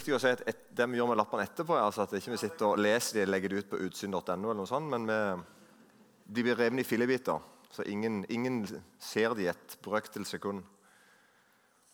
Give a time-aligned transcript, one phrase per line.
[0.00, 2.32] viktig å si at et, det vi gjør med lappene etterpå, er altså at ikke
[2.32, 5.06] vi sitter og leser de og legger det ut på utsyn.no, eller noe sånt, men
[5.08, 5.18] vi,
[6.30, 7.48] de blir revet i fillebiter.
[7.70, 8.64] Så ingen, ingen
[8.98, 10.64] ser de et brøkdel sekund.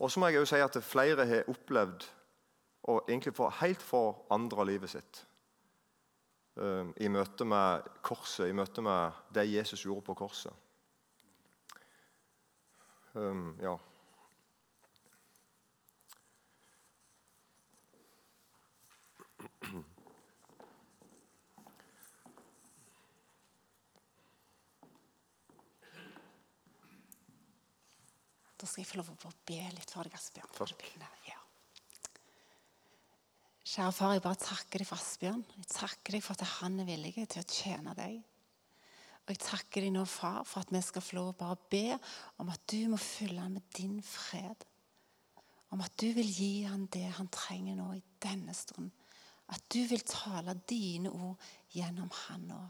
[0.01, 2.07] Og så må jeg også si at flere har opplevd
[2.87, 5.23] å egentlig få helt forandra livet sitt
[6.61, 10.53] uh, i møte med korset, i møte med det Jesus gjorde på korset.
[13.17, 13.75] Um, ja.
[28.57, 30.53] Da skal jeg få lov å be litt for deg, Asbjørn.
[30.57, 31.19] før du begynner.
[31.29, 31.41] Ja.
[33.67, 35.43] Kjære far, jeg bare takker deg for Asbjørn.
[35.59, 38.23] Jeg takker deg for at han er villig til å tjene deg.
[39.27, 41.99] Og jeg takker deg nå, far, for at vi skal få lov å bare be
[42.41, 44.65] om at du må fylle han med din fred.
[45.75, 48.93] Om at du vil gi han det han trenger nå i denne stund.
[49.51, 51.43] At du vil tale dine ord
[51.75, 52.61] gjennom han nå.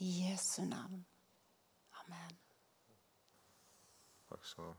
[0.00, 1.02] I Jesu navn.
[2.04, 2.39] Amen.
[4.40, 4.70] Ha.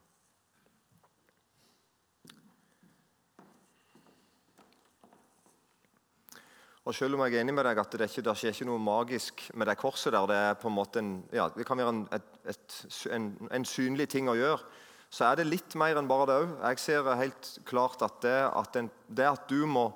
[6.82, 8.82] Og selv om jeg er enig med deg at det, ikke, det skjer ikke noe
[8.82, 11.94] magisk med det korset der, det er på en måte en, ja, det kan være
[11.94, 12.78] en, et, et,
[13.14, 14.66] en, en synlig ting å gjøre,
[15.12, 16.56] så er det litt mer enn bare det òg.
[16.64, 18.80] Jeg ser helt klart at det at,
[19.12, 19.92] det at du må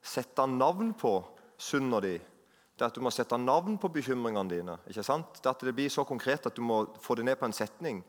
[0.00, 1.18] sette navn på
[1.60, 5.42] synda di, det at du må sette navn på bekymringene dine, ikke sant?
[5.42, 8.00] det at det blir så konkret at du må få det ned på en setning,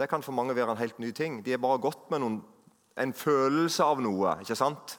[0.00, 1.42] det kan for mange være en helt ny ting.
[1.44, 2.40] De er bare gått med noen,
[3.00, 4.38] en følelse av noe.
[4.40, 4.96] ikke sant?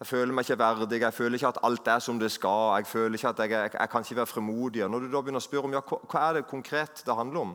[0.00, 2.74] Jeg føler meg ikke verdig, jeg føler ikke at alt er som det skal.
[2.80, 4.88] Jeg føler ikke at jeg, jeg, jeg kan ikke være fremodig.
[4.88, 7.54] Når du da begynner å spørre om ja, hva, er det konkret det handler om,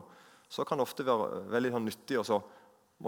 [0.50, 2.42] så kan det ofte være veldig sånn nyttig å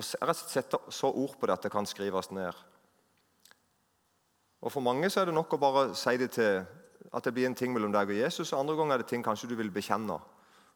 [0.03, 2.63] sette så ord på det at det kan skrives ned.
[4.65, 6.63] Og For mange så er det nok å bare si det til
[7.15, 8.53] at det blir en ting mellom deg og Jesus.
[8.53, 10.17] og Andre ganger er det ting kanskje du vil bekjenne.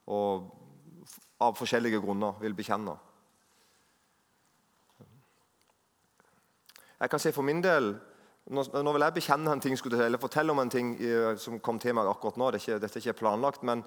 [0.06, 0.50] Og
[1.44, 2.96] av forskjellige grunner vil bekjenne.
[6.98, 7.92] Jeg kan si for min del
[8.48, 11.94] nå, vil jeg bekjenne en ting, eller fortelle om en ting eh, som kom til
[11.94, 12.50] meg akkurat nå.
[12.50, 13.84] Det er ikke, dette er ikke planlagt, men,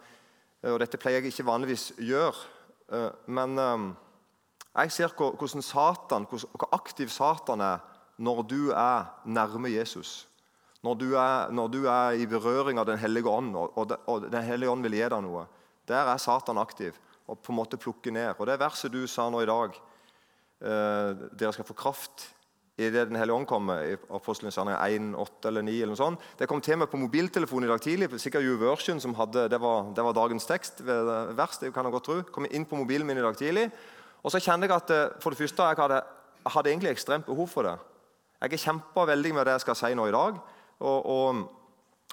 [0.70, 2.46] og dette pleier jeg ikke vanligvis gjøre.
[2.94, 3.88] Eh, men eh,
[4.78, 7.82] jeg ser hvordan Satan, hvor aktiv Satan er
[8.22, 10.28] når du er nærme Jesus.
[10.86, 14.70] Når du er, når du er i berøring av Den hellige ånd, og Den hellige
[14.70, 15.46] ånd vil gi deg noe.
[15.90, 16.96] Der er Satan aktiv
[17.32, 18.36] og på en måte plukke ned.
[18.38, 19.76] Og Det verset du sa nå i dag,
[20.62, 22.28] eh, dere skal få kraft
[22.78, 26.20] i det Den hellige ånd kommer, i gjerninger 1, 8 eller 9 eller noe sånt.
[26.38, 28.20] Det kom til meg på mobiltelefonen i dag tidlig.
[28.20, 30.82] sikkert YouVersion som hadde, det var, det var dagens tekst.
[30.82, 32.24] vers, det kan jeg godt tro.
[32.24, 33.72] Kom inn på mobilen min i dag tidlig.
[34.24, 36.04] Og så kjente jeg at eh, for det første, jeg hadde,
[36.46, 37.78] hadde egentlig ekstremt behov for det.
[38.42, 40.40] Jeg har kjempa veldig med det jeg skal si nå i dag.
[40.80, 41.61] og, og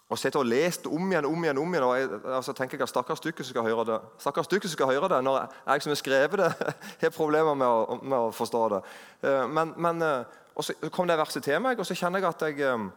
[0.08, 2.86] og sitter og lest om igjen om igjen, om igjen, og jeg, altså, tenker jeg
[2.86, 3.98] at stakkars stykke som skal høre det.
[4.22, 5.36] Stakkars stykke som skal høre det, Når
[5.66, 6.52] jeg som har skrevet det,
[7.02, 8.80] har problemer med å, med å forstå det.
[9.22, 12.28] Eh, men, men, eh, og Så kom det verset til meg, og så kjenner jeg
[12.28, 12.88] at jeg eh,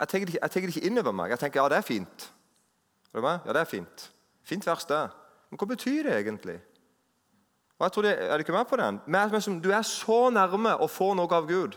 [0.00, 1.30] jeg tenker, det, ikke inn over meg.
[1.30, 2.30] Jeg tenker ja, det er fint.
[3.12, 3.44] Er du med?
[3.46, 4.08] Ja, det er fint.
[4.42, 5.02] Fint vers, det.
[5.50, 6.56] Men hva betyr det egentlig?
[7.78, 9.00] Og jeg tror det, Er du ikke med på den?
[9.06, 11.76] Men, du er så nærme å få noe av Gud.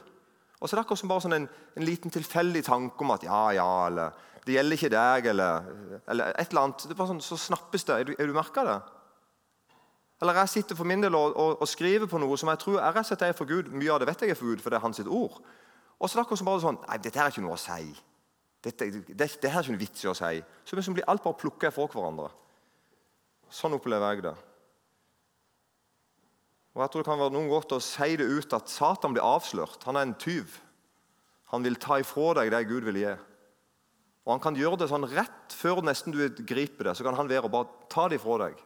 [0.57, 3.23] Og så er det akkurat som bare sånn en, en, liten tilfeldig tanke om at
[3.27, 4.15] ja, ja, eller
[4.47, 5.65] det gjelder ikke deg, eller,
[6.07, 6.85] eller et eller annet.
[6.87, 7.95] Det er bare sånn, Så snappes det.
[7.97, 8.77] Er du, er du merka det?
[10.21, 12.79] Eller jeg sitter for min del og, og, og, skriver på noe som jeg tror
[12.81, 13.69] er og slett er for Gud.
[13.69, 15.37] Mye av det vet jeg er for Gud, for det er hans ord.
[15.97, 17.61] Og så er det akkurat som bare sånn Nei, dette her er ikke noe å
[17.61, 17.91] si.
[18.65, 20.33] Dette, det, det her er ikke noe vits i å si.
[20.65, 22.31] Så liksom blir alt bare plukka fra hverandre.
[23.53, 24.35] Sånn opplever jeg det.
[26.77, 29.25] Og jeg tror det kan være noen godt å si det ut at Satan blir
[29.25, 29.85] avslørt.
[29.89, 30.59] Han er en tyv.
[31.53, 33.13] Han vil ta ifra deg det Gud vil gi.
[34.27, 36.97] Og Han kan gjøre det sånn rett før nesten du griper det.
[36.99, 38.59] Så kan han være og bare ta det fra deg.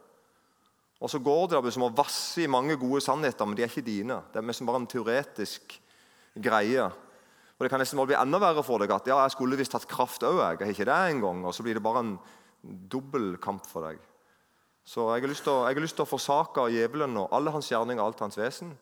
[1.02, 3.86] Og så går det som å vasse i mange gode sannheter, men de er ikke
[3.86, 4.20] dine.
[4.34, 5.76] Det er bare en teoretisk
[6.34, 6.86] greie.
[6.86, 9.74] Og Det kan nesten bare bli enda verre for deg at ja, jeg skulle visst
[9.78, 10.40] hatt kraft òg.
[10.42, 11.44] Jeg har ikke det engang.
[11.46, 12.16] Og så blir det bare en
[12.90, 14.02] dobbel kamp for deg.
[14.86, 18.26] Så jeg har lyst til å, å forsake djevelen og alle hans gjerninger og alt
[18.26, 18.74] hans vesen.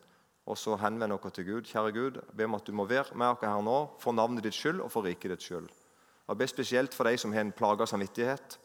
[0.48, 1.68] Og så henvende dere til Gud.
[1.68, 4.56] Kjære Gud, ber om at du må være med oss her nå for navnet ditt
[4.56, 5.68] skyld og for riket ditt skyld.
[6.30, 8.60] Jeg ber spesielt for de som har en plaga samvittighet,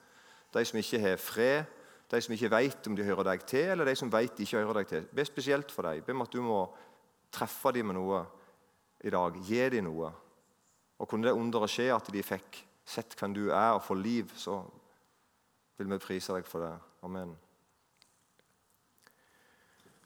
[0.53, 1.63] de som ikke har fred,
[2.11, 4.59] de som ikke vet om de hører deg til, eller de som vet de ikke
[4.61, 5.07] hører deg til.
[5.15, 6.03] Ber spesielt for dem.
[6.05, 6.59] Be om at du må
[7.33, 8.21] treffe dem med noe
[9.01, 9.39] i dag.
[9.47, 10.11] Gi dem noe.
[11.01, 14.29] Og kunne det underet skje at de fikk sett hvem du er, og få liv,
[14.37, 14.59] så
[15.77, 16.75] vil vi prise deg for det.
[17.03, 17.33] Amen.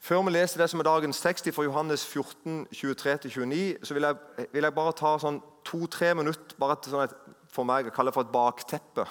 [0.00, 4.16] Før vi leser det som er dagens tekst fra Johannes 14, 23-29, så vil jeg,
[4.52, 7.12] vil jeg, bare ta sånn to-tre minutter bare til sånn et,
[7.50, 9.06] for meg kaller det for et bakteppe.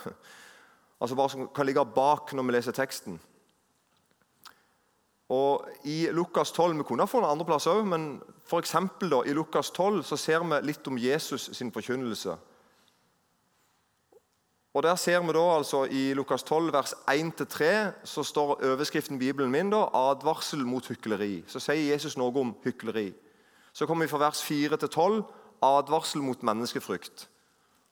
[1.00, 3.19] Altså hva som kan ligge bak når vi leser teksten.
[5.30, 9.33] Og I Lukas 12 Vi kunne ha funnet andre plasser òg, men for da, i
[9.33, 12.36] Lukas 12 så ser vi litt om Jesus sin forkynnelse.
[14.74, 19.19] Og Der ser vi da altså i Lukas 12, vers 1-3, så står overskriften i
[19.19, 21.44] Bibelen min da, 'advarsel mot hykleri'.
[21.47, 23.13] Så sier Jesus noe om hykleri.
[23.74, 25.24] Så kommer vi fra vers 4-12,
[25.62, 27.28] 'advarsel mot menneskefrykt'.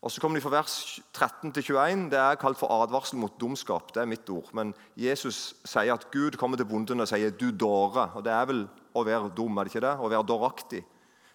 [0.07, 2.05] Og så kommer de fra vers 13-21.
[2.13, 3.89] Det er kalt for advarsel mot dumskap.
[3.91, 4.53] Det er mitt ord.
[4.55, 8.15] Men Jesus sier at Gud kommer til bonden og sier 'du dåre'.
[8.15, 9.97] Og Det er vel å være dum, er det ikke det?
[9.99, 10.85] Å være dåraktig.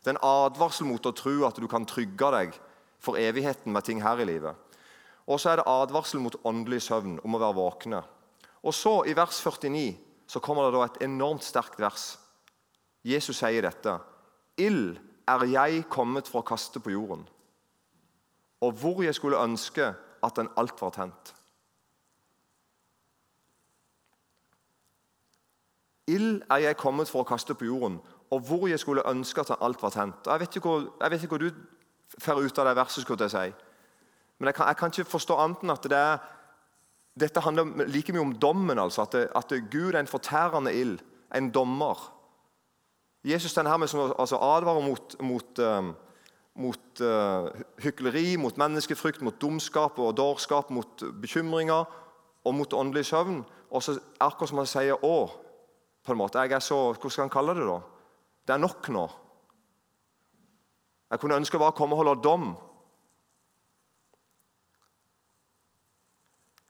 [0.00, 2.58] Det er en advarsel mot å tro at du kan trygge deg
[2.98, 4.56] for evigheten med ting her i livet.
[5.28, 8.02] Og så er det advarsel mot åndelig søvn, om å være våkne.
[8.64, 12.18] Og så, i vers 49, så kommer det da et enormt sterkt vers.
[13.04, 13.98] Jesus sier dette.
[14.56, 14.98] Ild
[15.28, 17.28] er jeg kommet for å kaste på jorden
[18.62, 19.92] og hvor jeg skulle ønske
[20.22, 21.34] at den alt var tent.
[26.06, 27.98] Ild er jeg kommet for å kaste på jorden,
[28.30, 30.26] og hvor jeg skulle ønske at den alt var tent.
[30.26, 31.50] Jeg vet ikke hva du
[32.22, 33.68] får ut av det verset, skulle jeg si.
[34.38, 36.22] men jeg kan, jeg kan, ikke forstå annet enn at det er,
[37.18, 38.78] dette handler like mye om dommen.
[38.78, 40.98] altså, At, det, at Gud er en fortærende ild,
[41.34, 42.12] en dommer.
[43.24, 45.94] Jesus den her med som altså, advarer mot, mot um,
[46.54, 47.48] mot uh,
[47.80, 51.88] hykleri, mot menneskefrykt, mot dumskap og dårskap, mot bekymringer
[52.44, 53.40] og mot åndelig søvn.
[53.72, 55.30] Og så akkurat som han sier 'Å'.
[56.04, 57.66] på en måte, jeg er så, Hvordan skal han kalle det?
[57.66, 57.80] da?
[58.46, 59.10] Det er nok nå.
[61.10, 62.56] Jeg kunne ønske å bare komme og holde dom.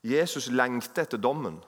[0.02, 1.64] Jesus lengter etter dommen,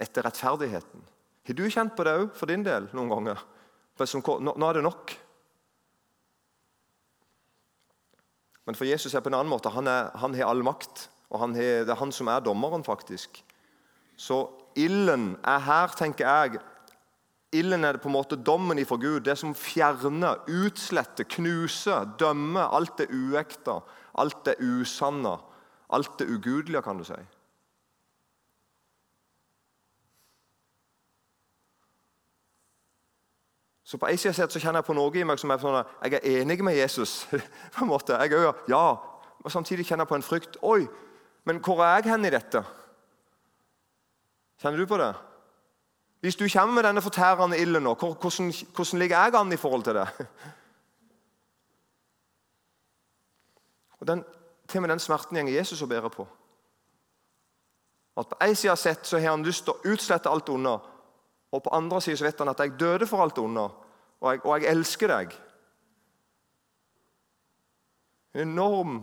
[0.00, 1.02] etter rettferdigheten.
[1.48, 3.42] Har du kjent på det òg for din del noen ganger?
[3.98, 5.27] Nå er det nok.
[8.68, 9.72] Men for Jesus er på en annen måte.
[9.72, 11.06] Han, er, han har all makt.
[11.32, 13.40] Og har, det er han som er dommeren, faktisk.
[14.20, 14.42] Så
[14.76, 16.60] ilden er her, tenker jeg
[17.56, 19.22] Ilden er det på en måte dommen ifra Gud.
[19.24, 23.78] Det som fjerner, utsletter, knuser, dømmer alt det uekte,
[24.20, 25.32] alt det usanne,
[25.88, 27.16] alt det ugudelige, kan du si.
[33.88, 35.86] Så på en side så kjenner jeg på noe i meg som er sånn at
[36.04, 37.22] jeg er enig med Jesus.
[37.74, 38.18] på en måte.
[38.20, 38.82] Jeg er, ja,
[39.40, 40.58] og Samtidig kjenner jeg på en frykt.
[40.60, 40.82] Oi,
[41.48, 42.60] men hvor er jeg hen i dette?
[44.60, 45.14] Kjenner du på det?
[46.20, 49.86] Hvis du kommer med denne fortærende ilden nå, hvordan, hvordan ligger jeg an i forhold
[49.88, 50.08] til det?
[54.00, 54.24] Og den,
[54.68, 56.28] Til og med den smerten går Jesus og bærer på.
[58.20, 60.76] At På en side sett så har han lyst til å utslette alt onde.
[61.52, 63.68] Og på andre siden så vet han at jeg døde for alt onde,
[64.20, 65.36] og jeg, og jeg elsker deg.
[68.34, 69.00] En enorm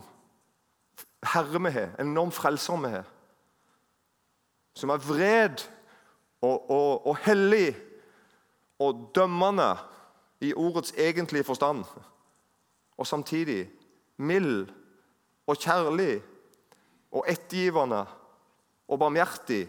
[1.25, 3.07] herre vi har, en enorm frelser vi har.
[4.75, 5.63] Som er vred
[6.41, 7.75] og, og, og hellig
[8.79, 9.71] og dømmende
[10.43, 11.85] i ordets egentlige forstand.
[12.97, 13.69] Og samtidig
[14.17, 14.67] mild
[15.47, 16.21] og kjærlig
[17.11, 18.05] og ettergivende
[18.87, 19.65] og barmhjertig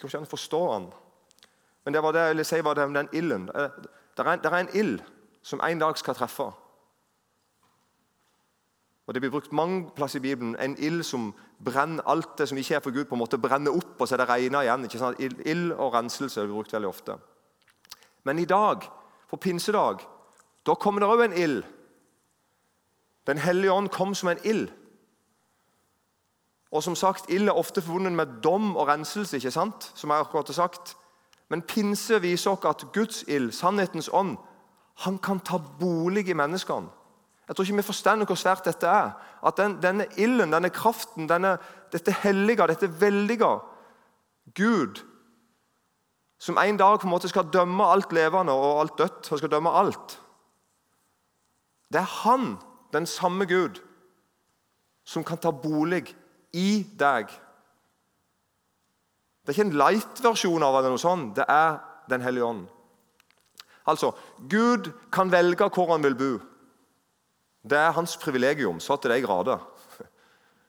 [0.00, 0.86] Går ikke an å forstå han.
[1.84, 3.48] Men det var det jeg ville si var det, den ilden.
[3.54, 3.82] Eh,
[4.16, 5.02] det er, er en ild
[5.42, 6.50] som en dag skal treffe.
[9.06, 10.56] Og Det blir brukt mange plasser i Bibelen.
[10.58, 13.70] En ild som brenner alt det som ikke er for Gud, på en måte brenner
[13.70, 14.84] opp, og så er det regna igjen.
[14.84, 15.20] ikke sant?
[15.20, 17.18] Ild og renselse blir brukt veldig ofte.
[18.24, 18.82] Men i dag,
[19.30, 20.02] på pinsedag,
[20.66, 21.62] da kommer det òg en ild.
[23.26, 24.72] Den hellige ånd kom som en ild.
[26.76, 29.92] Og som sagt, Ild er ofte forbundet med dom og renselse, ikke sant?
[29.94, 30.96] som jeg akkurat har sagt.
[31.48, 34.36] Men pinse viser oss at Guds ild, sannhetens ånd,
[35.04, 36.88] han kan ta bolig i menneskene.
[37.48, 39.12] Jeg tror ikke vi forstår hvor svært dette er.
[39.46, 41.56] At den, Denne ilden, denne kraften, denne,
[41.92, 43.52] dette hellige, dette veldige
[44.54, 45.02] Gud,
[46.38, 49.50] som en dag på en måte skal dømme alt levende og alt dødt, og skal
[49.50, 50.20] dømme alt
[51.92, 52.58] Det er han,
[52.92, 53.80] den samme Gud,
[55.04, 56.16] som kan ta bolig
[56.52, 57.30] i deg.
[59.42, 61.36] Det er ikke en light-versjon av det, noe sånt.
[61.36, 62.66] det er Den hellige ånd.
[63.86, 64.12] Altså,
[64.48, 66.32] Gud kan velge hvor han vil bo.
[67.66, 69.58] Det er hans privilegium, så til de grader.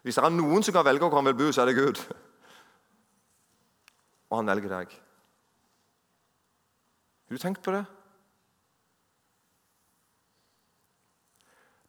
[0.02, 2.02] Hvis det er noen som kan velge hvor han vil bo, så er det Gud.
[4.30, 4.98] Og han velger deg.
[7.28, 7.86] Har du tenkt på det?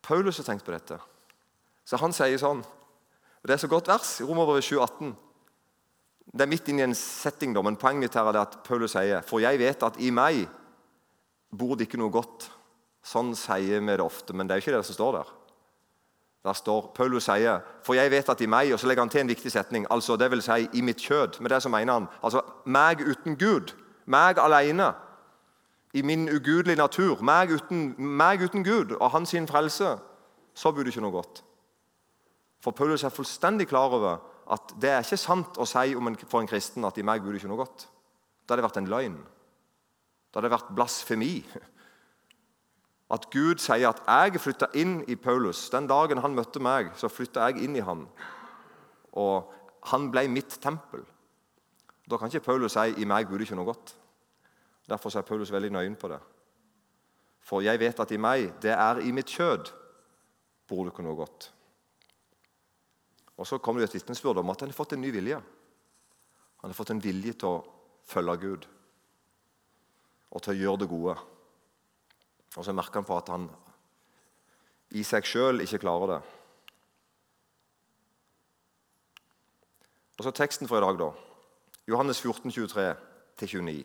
[0.03, 0.99] Paulus har tenkt på dette.
[1.85, 2.65] Så Han sier sånn
[3.49, 5.15] Det er så godt vers i Romerbrevet 7,18.
[6.37, 9.41] Det er midt inn i en setting, men poenget her er at Paulus sier For
[9.41, 10.43] jeg vet at i meg
[11.57, 12.51] bor det ikke noe godt.
[13.01, 15.33] Sånn sier vi det ofte, men det er jo ikke det som står der.
[16.45, 19.21] Der står, Paulus sier, 'For jeg vet at i meg' Og så legger han til
[19.21, 19.87] en viktig setning.
[19.91, 21.41] altså det vil si i mitt kjød.
[21.41, 23.73] Med det så mener han altså meg uten Gud.
[24.07, 24.95] Meg alene.
[25.95, 27.23] I min ugudelige natur.
[27.23, 29.99] Meg uten, meg uten Gud og hans frelse.
[30.55, 31.48] Så bor det ikke noe godt.
[32.63, 34.19] For Paulus er fullstendig klar over
[34.51, 37.33] at det er ikke sant å si en, for en kristen at i meg bor
[37.33, 37.85] det ikke noe godt.
[38.45, 39.19] Da hadde det vært en løgn.
[40.33, 41.35] Da hadde det vært blasfemi.
[43.15, 45.71] At Gud sier at 'jeg flytta inn i Paulus'.
[45.73, 48.03] Den dagen han møtte meg, så flytta jeg inn i han.
[49.17, 49.49] Og
[49.89, 51.07] han ble mitt tempel.
[52.05, 53.95] Da kan ikke Paulus si 'i meg bor det ikke noe godt'.
[54.89, 56.21] Derfor er Paulus veldig nøyen på det.
[57.41, 59.73] For jeg vet at i meg, det er i mitt kjød,
[60.69, 61.53] bor det ikke noe godt.
[63.39, 65.39] Og Så kommer det et vitnesbyrd om at han har fått en ny vilje.
[66.59, 67.65] Han har fått en vilje til å
[68.09, 68.67] følge Gud
[70.29, 71.15] og til å gjøre det gode.
[72.57, 73.47] Og så merker han på at han
[74.99, 76.19] i seg sjøl ikke klarer det.
[80.19, 81.13] Og så teksten for i dag, da.
[81.89, 82.51] Johannes 14,
[83.39, 83.85] 23-29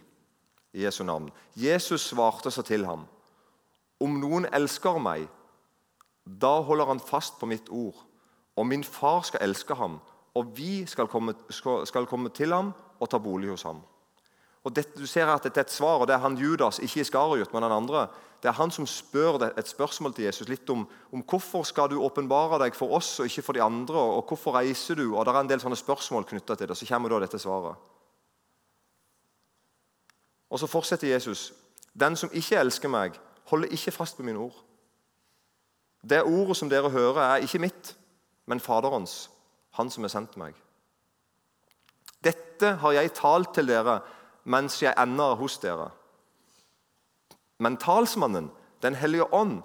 [0.74, 1.29] i Jesu navn.
[1.55, 3.05] Jesus svarte så til ham.
[4.01, 5.27] Om noen elsker meg,
[6.25, 8.00] da holder han fast på mitt ord.
[8.55, 10.00] Og min far skal elske ham,
[10.33, 13.81] og vi skal komme, skal komme til ham og ta bolig hos ham.
[14.63, 17.01] Og dette, du ser at dette er et svar, og det er han Judas, ikke
[17.03, 18.07] Iskariot, men den andre.
[18.43, 22.01] Det er han som spør et spørsmål til Jesus litt om, om hvorfor skal du
[22.03, 23.95] åpenbare deg for oss og ikke for de andre.
[23.95, 25.15] og Hvorfor reiser du?
[25.15, 26.77] Og Det er en del sånne spørsmål knytta til det.
[26.77, 27.75] Så kommer da dette svaret.
[30.50, 31.53] Og Så fortsetter Jesus.
[32.00, 34.63] Den som ikke elsker meg, holder ikke fast på mine ord.
[36.10, 37.95] Det ordet som dere hører, er ikke mitt,
[38.46, 39.30] men Faderens,
[39.78, 40.56] han som har sendt meg.
[42.24, 44.00] Dette har jeg talt til dere
[44.44, 45.92] mens jeg ennå er hos dere.
[47.60, 48.52] Men talsmannen,
[48.84, 49.62] Den hellige ånd,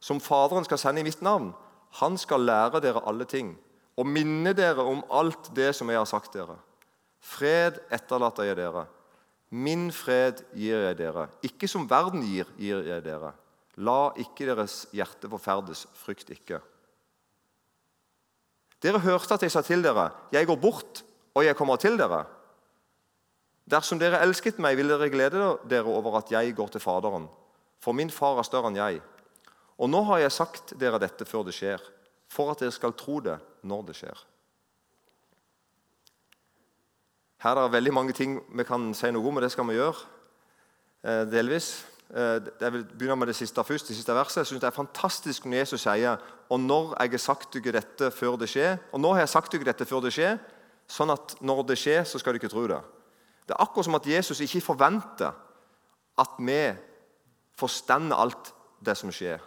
[0.00, 1.54] som Faderen skal sende i mitt navn,
[1.96, 3.54] han skal lære dere alle ting
[3.96, 6.58] og minne dere om alt det som jeg har sagt dere.
[7.18, 8.84] Fred etterlater jeg dere.
[9.50, 11.30] Min fred gir jeg dere.
[11.42, 13.32] Ikke som verden gir, gir jeg dere.
[13.80, 15.86] La ikke deres hjerte forferdes.
[15.96, 16.60] Frykt ikke.
[18.82, 21.04] Dere hørte at jeg sa til dere, 'Jeg går bort,
[21.34, 22.26] og jeg kommer til dere.'
[23.68, 27.28] Dersom dere elsket meg, ville dere glede dere over at jeg går til Faderen.
[27.80, 29.02] For min far er større enn jeg.
[29.78, 31.82] Og nå har jeg sagt dere dette før det skjer,
[32.28, 34.24] for at dere skal tro det når det skjer.
[37.38, 39.76] Her er det veldig mange ting vi kan si noe om, og det skal vi
[39.76, 40.00] gjøre.
[41.04, 41.86] Eh, delvis.
[42.08, 43.88] Eh, jeg vil begynne med det siste først.
[43.88, 44.36] Det siste verset.
[44.36, 46.16] Jeg synes Det er fantastisk når Jesus sier
[46.48, 49.52] og når jeg har sagt dere dette før det skjer, og nå har jeg sagt
[49.52, 50.38] dere dette før det skjer,
[50.88, 52.80] sånn at når det skjer, så skal dere ikke tro det.
[53.44, 55.36] Det er akkurat som at Jesus ikke forventer
[56.18, 56.72] at vi
[57.58, 59.42] forstender alt det som skjer,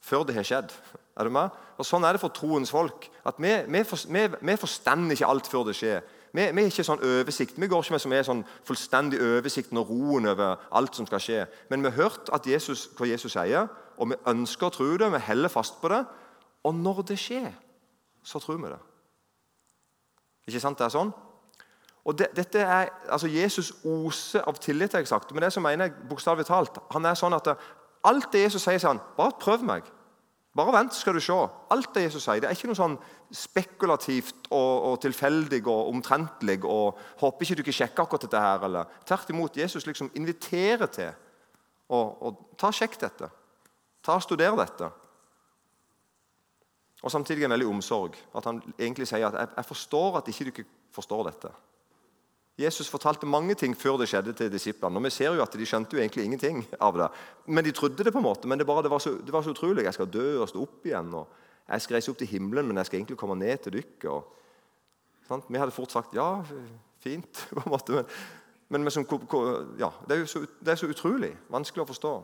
[0.00, 0.72] før det har skjedd.
[1.16, 1.52] Er du med?
[1.76, 3.10] Og Sånn er det for troens folk.
[3.24, 6.00] at Vi, vi, vi, vi forstander ikke alt før det skjer.
[6.32, 7.58] Vi, vi har ikke sånn oversikt.
[7.60, 11.22] Vi går ikke med som er sånn fullstendig oversikten og roen over alt som skal
[11.22, 11.44] skje.
[11.70, 15.12] Men vi har hørt Jesus, hva Jesus sier, og vi ønsker å tro det.
[15.12, 16.02] Vi heller fast på det.
[16.66, 17.48] Og når det skjer,
[18.26, 18.82] så tror vi det.
[20.50, 21.14] Ikke sant det er sånn?
[22.06, 25.32] Og det, dette er, altså Jesus oser av tillit, jeg sagt.
[25.32, 26.78] men det som mener jeg bokstavelig talt.
[26.94, 27.56] Han er sånn at
[28.06, 29.86] Alt det Jesus sier, sier han, bare prøv meg.
[30.56, 31.36] Bare vent, så skal du se.
[31.70, 32.40] Alt det Jesus sier.
[32.40, 32.96] Det er ikke noe sånn
[33.34, 36.62] spekulativt og, og tilfeldig og omtrentlig.
[36.64, 38.64] og Håper ikke du ikke sjekker akkurat dette her.
[38.68, 41.12] eller Tvert imot, Jesus liksom inviterer til
[41.92, 43.28] å ta sjekk dette.
[44.06, 44.88] Ta og Studer dette.
[47.04, 48.16] Og samtidig en veldig omsorg.
[48.34, 51.52] At han egentlig sier at jeg, jeg forstår at ikke du ikke forstår dette.
[52.56, 54.96] Jesus fortalte mange ting før det skjedde til disiplene.
[54.96, 57.08] og vi ser jo at De skjønte jo egentlig ingenting av det.
[57.46, 58.48] Men de trodde det på en måte.
[58.48, 59.84] Men det, bare, det, var, så, det var, så, utrolig.
[59.84, 61.12] Jeg skal dø og stå opp igjen.
[61.14, 61.28] og
[61.68, 64.22] Jeg skal reise opp til himmelen, men jeg skal egentlig komme ned til dere.
[65.48, 66.42] Vi hadde fort sagt ja,
[66.98, 67.46] fint.
[67.54, 68.04] på en måte, Men,
[68.68, 69.04] men, men som,
[69.78, 72.16] ja, det, er så, det er så utrolig vanskelig å forstå.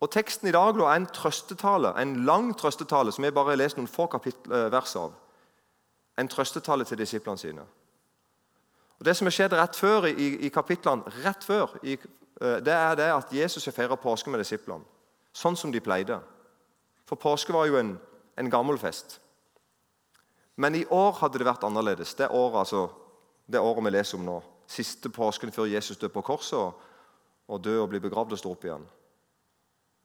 [0.00, 3.76] Og Teksten i dag er en trøstetale, en lang trøstetale som jeg bare har lest
[3.76, 5.12] noen få kapittel, vers av.
[6.16, 7.64] En trøstetale til disiplene sine.
[8.98, 11.98] Og Det som har skjedd rett før i, i kapitlene, rett før, i,
[12.40, 14.84] eh, det er det at Jesus har feira påske med disiplene.
[15.36, 16.18] Sånn som de pleide.
[17.06, 17.96] For påske var jo en,
[18.40, 19.18] en gammel fest.
[20.56, 22.14] Men i år hadde det vært annerledes.
[22.16, 22.88] Det året, altså,
[23.46, 24.36] det året vi leser om nå.
[24.66, 26.80] Siste påsken før Jesus døde på korset og,
[27.52, 28.86] og døde og ble begravd og sto opp igjen.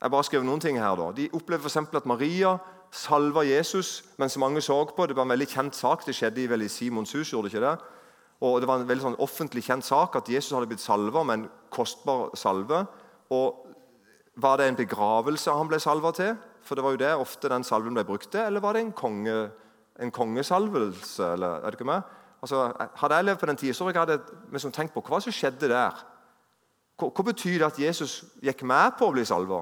[0.01, 1.07] Jeg bare skrev noen ting her da.
[1.15, 1.95] De opplevde f.eks.
[1.95, 2.57] at Maria
[2.91, 5.05] salva Jesus mens mange så på.
[5.07, 6.05] Det var en veldig kjent sak.
[6.05, 7.31] Det skjedde vel i Simons hus.
[7.31, 7.77] gjorde det ikke det?
[8.41, 11.39] Og Det var en veldig sånn offentlig kjent sak at Jesus hadde blitt salva med
[11.39, 12.86] en kostbar salve.
[13.29, 13.67] Og
[14.36, 16.38] Var det en begravelse han ble salva til?
[16.63, 18.36] For det var jo det ofte den salven ble brukt.
[18.36, 19.51] Eller var det en, konge,
[20.00, 21.33] en kongesalvelse?
[21.33, 22.01] eller er det ikke med?
[22.41, 24.21] Altså, hadde jeg levd på den tida, så hadde jeg
[24.51, 26.00] liksom tenkt på hva som skjedde der.
[26.98, 29.62] Hva, hva betyr det at Jesus gikk med på å bli salva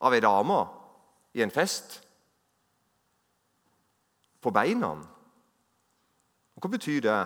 [0.00, 0.58] av ei dame
[1.36, 2.00] i en fest?
[4.40, 4.94] På beina?
[6.58, 7.20] Hva betyr det?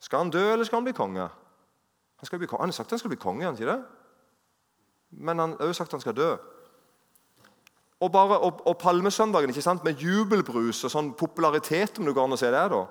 [0.00, 1.28] Skal han dø, eller skal han bli konge?
[2.16, 3.80] Han, skal bli han har sagt han skal bli konge, han ikke det?
[5.10, 6.30] men han har også sagt han skal dø.
[8.00, 9.84] Og, bare, og, og Palmesøndagen ikke sant?
[9.84, 12.84] med jubelbrus og sånn popularitet, om du går an å se det, da.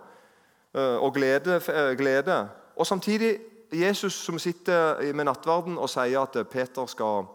[0.77, 2.43] Eh, og glede, eh, glede.
[2.77, 3.39] Og samtidig
[3.73, 7.25] Jesus som sitter med nattverden og sier at Peter skal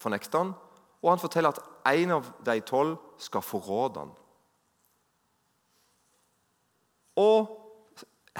[0.00, 0.54] fornekte han,
[1.02, 4.10] og han forteller at en av de tolv skal forråde han.
[7.16, 7.52] Og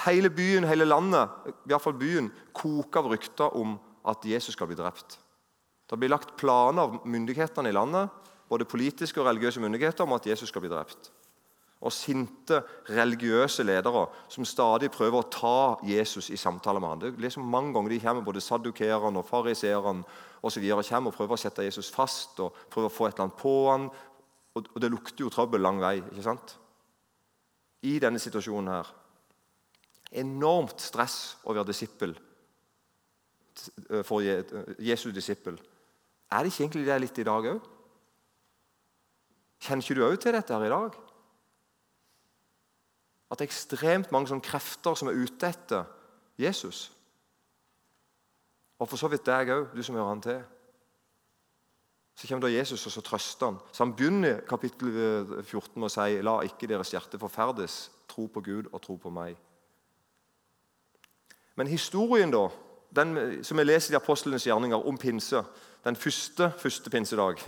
[0.04, 3.76] hele byen, hele landet, i hvert fall byen, koker av rykter om
[4.06, 5.18] at Jesus skal bli drept.
[5.86, 8.10] Det blir lagt planer av myndighetene i landet,
[8.50, 11.10] både politiske og religiøse myndigheter, om at Jesus skal bli drept.
[11.86, 17.02] Og sinte religiøse ledere som stadig prøver å ta Jesus i samtale med ham.
[17.02, 20.04] Det er liksom mange ganger de kommer, Både saddukerene og fariseerne
[20.42, 20.52] og
[20.88, 23.56] kommer og prøver å sette Jesus fast og prøver å få et eller annet på
[23.70, 23.90] ham.
[24.56, 25.98] Og det lukter jo trøbbel lang vei.
[25.98, 26.56] ikke sant?
[27.82, 28.86] I denne situasjonen her.
[30.12, 32.14] Enormt stress å være disippel
[34.04, 35.56] for Jesu disippel.
[36.30, 37.68] Er det ikke egentlig det litt i dag òg?
[39.62, 40.98] Kjenner ikke du òg til dette her i dag?
[43.26, 45.88] At det er ekstremt mange sånne krefter som er ute etter
[46.38, 46.90] Jesus.
[48.76, 50.42] Og for så vidt deg òg, du som hører han til.
[52.16, 53.58] Så kommer da Jesus og så trøster han.
[53.72, 54.92] Så Han begynner kapittel
[55.42, 57.90] 14 med å si La ikke deres hjerte forferdes.
[58.08, 59.36] Tro på Gud og tro på meg.
[61.56, 62.46] Men historien da,
[62.96, 65.42] den som vi leser i apostlenes gjerninger om pinse,
[65.84, 67.42] den første, første pinsedag,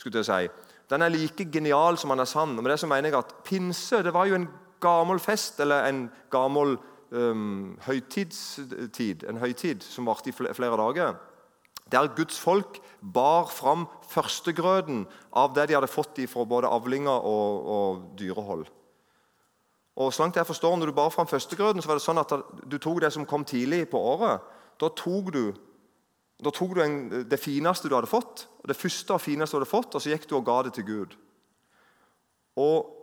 [0.00, 0.48] skulle jeg si,
[0.90, 2.56] den er like genial som han er sann.
[2.56, 4.48] Og med det så mener jeg at Pinse det var jo en
[4.82, 6.78] gammel fest, eller en gammel
[7.10, 11.18] um, høytidstid, en høytid som varte i flere dager.
[11.90, 15.04] Der Guds folk bar fram førstegrøten
[15.34, 18.66] av det de hadde fått fra både avlinger og, og dyrehold.
[20.00, 22.32] Og så langt jeg forstår, Når du bar fram førstegrøten, så var det sånn at
[22.64, 24.40] du tok det som kom tidlig på året.
[24.80, 25.44] Da tok du
[26.40, 29.60] da tok du en, det fineste du hadde fått, og det første og fineste du
[29.60, 31.16] hadde fått, og så gikk du og ga det til Gud.
[32.56, 32.96] Og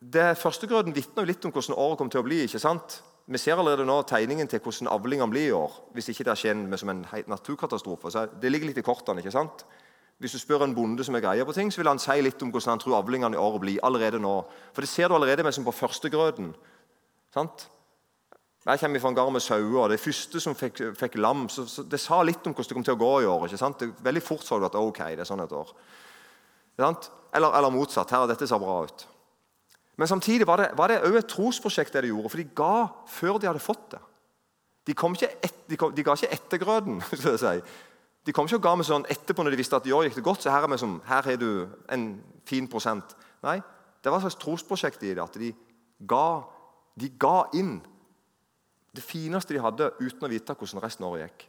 [0.00, 2.44] det Førstegrøten vitner litt om hvordan året kommer til å bli.
[2.44, 3.00] ikke sant?
[3.26, 5.72] Vi ser allerede nå tegningen til hvordan avlingene blir i år.
[5.96, 8.12] Hvis ikke det skjer med som en naturkatastrofe.
[8.12, 9.18] Så det ligger litt i kortene.
[9.18, 9.66] ikke sant?
[10.18, 12.40] Hvis du spør en bonde som er greia på ting, så vil han si litt
[12.42, 13.80] om hvordan han tror avlingene i året blir.
[13.82, 14.36] allerede nå.
[14.72, 16.54] For Det ser du allerede med som på førstegrøten.
[18.66, 19.82] Jeg kommer fra en gard med sauer.
[19.82, 22.74] og Det første som fikk, fikk lam, så, så, det sa litt om hvordan det
[22.74, 23.44] kom til å gå i år.
[23.44, 23.78] ikke sant?
[23.78, 25.70] Det, veldig fort så du at ok, det er sånn et år.
[26.78, 28.10] Eller, eller, motsatt.
[28.10, 29.06] Her, dette ser bra ut.
[29.96, 32.88] Men samtidig var det, var det også et trosprosjekt det de gjorde, for de ga
[33.08, 34.02] før de hadde fått det.
[34.86, 34.94] De,
[35.42, 37.00] et, de, kom, de ga ikke etter grøten.
[37.12, 37.54] skal jeg si.
[38.26, 40.18] De kom ikke og ga meg sånn etterpå når de visste at i år gikk
[40.18, 40.42] det godt.
[40.42, 42.06] så her, er som, her er du en
[42.44, 43.14] fin prosent.
[43.46, 43.60] Nei,
[44.02, 45.22] det var et slags trosprosjekt i det.
[45.22, 45.52] At de
[46.02, 46.42] ga,
[46.98, 47.78] de ga inn
[48.96, 51.46] det fineste de hadde, uten å vite hvordan resten av året gikk.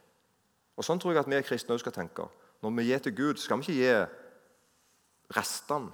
[0.78, 2.28] Og Sånn tror jeg at vi kristne også skal tenke.
[2.62, 5.90] Når vi gir til Gud, skal vi ikke gi restene.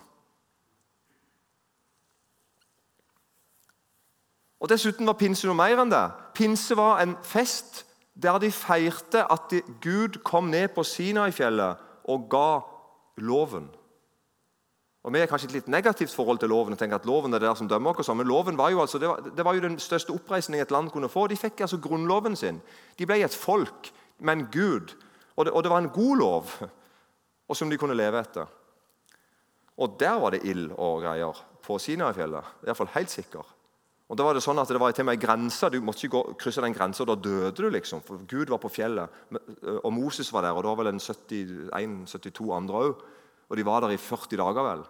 [4.60, 6.04] Og Dessuten var pinse noe mer enn det.
[6.36, 12.60] Pinse var en fest der de feirte at Gud kom ned på Sinai-fjellet og ga
[13.16, 13.68] loven.
[15.04, 16.72] Og Vi har kanskje et litt negativt forhold til loven.
[16.72, 18.98] og tenker at loven er det der som dømmer oss, Men loven var jo, altså,
[18.98, 21.26] det var, det var jo den største oppreisningen et land kunne få.
[21.26, 22.62] De fikk altså grunnloven sin.
[22.98, 24.94] De ble et folk med en gud.
[25.36, 26.44] Og det, og det var en god lov
[27.48, 28.46] og som de kunne leve etter.
[29.76, 32.44] Og der var det ild og greier på Sinai-fjellet.
[32.66, 33.53] Iallfall helt sikker.
[34.08, 35.72] Og da var det sånn at det var til og med grenser.
[35.72, 37.70] Du måtte ikke gå, krysse den grensa, da døde du.
[37.72, 39.08] liksom, For Gud var på fjellet,
[39.80, 43.04] og Moses var der, og da var vel en 71-72 andre òg.
[43.48, 44.84] Og de var der i 40 dager, vel.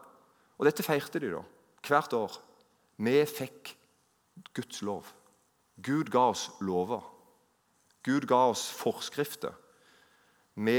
[0.58, 1.42] Og dette feirte de da,
[1.86, 2.38] hvert år.
[3.02, 3.74] Vi fikk
[4.54, 5.06] Guds lov.
[5.82, 7.02] Gud ga oss lover.
[8.04, 9.54] Gud ga oss forskrifter.
[10.54, 10.78] Vi,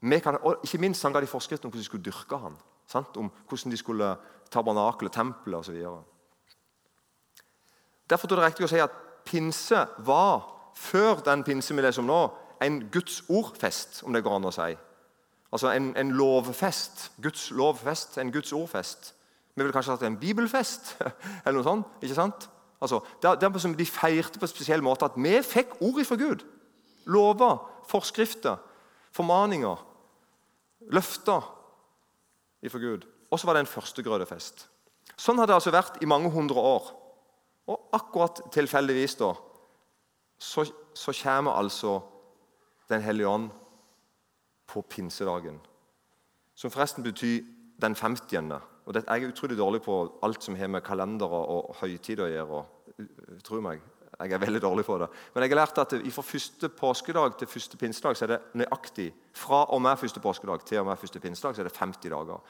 [0.00, 2.40] vi kan, og ikke minst han ga de forskrifter om hvordan de skulle dyrke.
[2.88, 3.16] Sant?
[3.16, 4.16] Om hvordan de skulle
[4.52, 5.80] tabernakle, tempelet osv.
[8.12, 10.44] Derfor er det riktig å si at pinse var,
[10.76, 12.22] før den pinse vi leser om nå,
[12.62, 14.70] en Guds ordfest, om det går an å si.
[15.52, 17.10] Altså en, en lovfest.
[17.22, 19.14] Guds lovfest, en Guds ordfest.
[19.54, 20.94] Vi ville kanskje hatt en bibelfest
[21.44, 21.96] eller noe sånt.
[22.04, 22.48] ikke sant?
[22.82, 26.00] Altså, det, det er som De feirte på en spesiell måte at vi fikk ord
[26.08, 26.44] fra Gud.
[27.06, 28.56] Lover, forskrifter,
[29.12, 29.84] formaninger,
[30.92, 31.48] løfter
[32.62, 33.06] ifra Gud.
[33.30, 34.66] Og så var det en førstegrødefest.
[35.20, 36.90] Sånn har det altså vært i mange hundre år.
[37.66, 39.32] Og akkurat tilfeldigvis da,
[40.38, 42.00] så, så kommer altså
[42.88, 43.50] Den hellige ånd
[44.66, 45.60] på pinsedagen.
[46.54, 47.40] Som forresten betyr
[47.80, 48.52] den 50.
[48.86, 52.28] Og det, Jeg er utrolig dårlig på alt som har med kalendere og høytider å
[52.28, 52.62] gjøre.
[53.46, 53.80] Tro meg,
[54.20, 55.08] jeg er veldig dårlig på det.
[55.34, 59.08] Men jeg har lært at fra første påskedag til første pinsedag så er det nøyaktig
[59.34, 62.40] fra og med første påskedag til og med første pinsedag så er det 50 dager.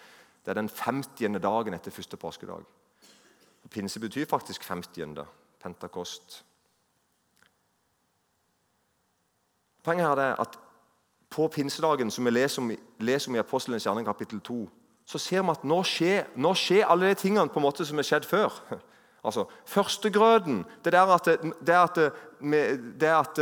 [0.45, 1.39] Det er den 50.
[1.43, 2.65] dagen etter første påskedag.
[3.71, 5.25] Pinse betyr faktisk 50.
[5.63, 6.45] Pentakost.
[9.83, 10.59] Poenget her er at
[11.31, 12.71] på pinsedagen, som vi leser om,
[13.01, 14.69] leser om i Apostelens gjerning kapittel 2,
[15.07, 17.99] så ser vi at nå skjer, nå skjer alle de tingene på en måte som
[18.01, 18.59] har skjedd før.
[19.23, 21.29] Altså, Førstegrøten det er at,
[21.63, 21.99] det at,
[22.41, 22.63] vi,
[22.99, 23.37] det at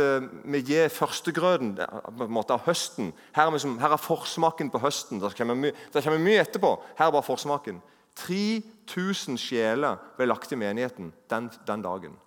[0.45, 3.09] vi gir førstegrøten på en måte av høsten.
[3.33, 5.17] Her er, som, her er forsmaken på høsten.
[5.17, 6.75] Det kommer, my, det kommer mye etterpå.
[6.99, 7.81] Her er bare forsmaken.
[8.19, 12.17] 3000 sjeler ble lagt i menigheten den, den dagen.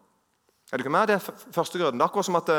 [0.73, 1.07] Er det ikke med?
[1.09, 1.99] Det er førstegrøten.
[1.99, 2.51] Det er akkurat som at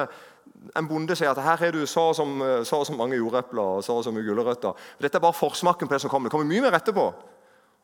[0.78, 3.98] en bonde sier at her har du så og så, så, mange jordepler og så
[3.98, 4.78] og så mye gulrøtter.
[5.02, 6.30] Dette er bare forsmaken på det som kommer.
[6.30, 7.06] Det kommer mye mer etterpå.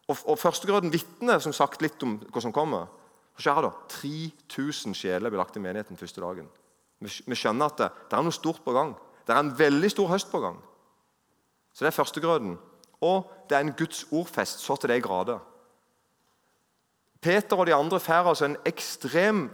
[0.08, 2.88] Og, og Førstegrøten vitner som sagt litt om hva som kommer.
[3.36, 3.71] Så skjer da?
[3.95, 6.49] 3000 sjeler ble lagt i menigheten første dagen.
[7.01, 8.93] Vi skjønner at det, det, er noe stort på gang.
[9.25, 10.60] Det er en veldig stor høst på gang.
[11.73, 12.58] Så det er førstegrøten.
[13.01, 15.42] Og det er en Guds ordfest så til de grader.
[17.22, 19.50] Peter og de andre får altså en ekstrem,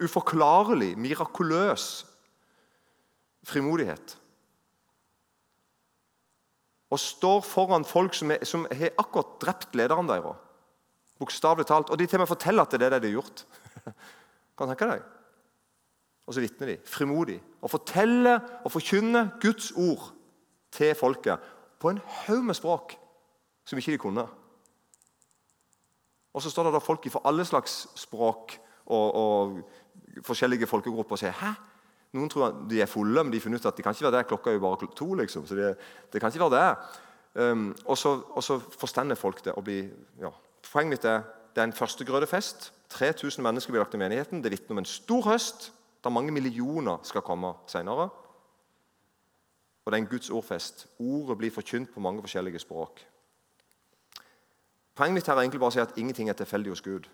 [0.00, 2.06] uforklarlig, mirakuløs
[3.44, 4.16] frimodighet.
[6.90, 10.40] Og står foran folk som, er, som har akkurat drept lederen deres.
[11.20, 11.92] Bokstavelig talt.
[11.92, 13.44] Og de til og med forteller at det er det de har gjort.
[14.58, 15.04] kan tenke deg?
[16.26, 20.10] Og så vitner de frimodig og forteller og forkynner Guds ord
[20.72, 21.42] til folket
[21.80, 22.94] på en haug med språk
[23.64, 24.26] som ikke de kunne.
[26.34, 28.54] Og så står det da folk fra alle slags språk
[28.86, 31.52] og, og forskjellige folkegrupper og sier Hæ?
[32.16, 34.16] Noen tror de er fulle, men de har funnet ut at de kan ikke være
[34.16, 34.26] der.
[34.26, 35.14] Klokka er jo bare to.
[35.14, 35.74] liksom, så det,
[36.12, 36.96] de kan ikke være der.
[37.34, 40.32] Um, og, så, og så forstender folk det og blir ja,
[40.72, 41.22] Poenget mitt er
[41.54, 42.72] det er en førstegrødefest.
[42.90, 44.42] 3000 mennesker blir lagt i menigheten.
[44.42, 45.72] Det vitner om en stor høst
[46.04, 48.08] der mange millioner skal komme senere.
[49.84, 50.86] Og det er en Guds ordfest.
[50.98, 53.02] Ordet blir forkynt på mange forskjellige språk.
[55.00, 57.06] Poenget mitt her er egentlig bare å si at ingenting er tilfeldig hos Gud.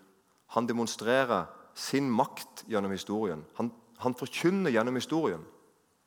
[0.57, 3.45] Han demonstrerer sin makt gjennom historien.
[3.55, 3.69] Han,
[4.03, 5.45] han forkynner gjennom historien,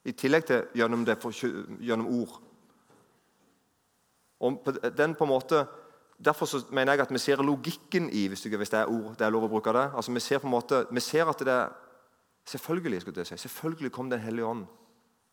[0.05, 1.17] i tillegg til gjennom, det,
[1.81, 2.35] gjennom ord.
[4.45, 5.67] Og den på en måte
[6.21, 9.47] Derfor mener jeg at vi ser logikken i hvis det er ord, det er lov
[9.47, 9.87] å bruke det.
[9.97, 11.71] Altså Vi ser på en måte, vi ser at det er
[12.45, 14.67] Selvfølgelig skulle det si, selvfølgelig kom Den hellige ånd.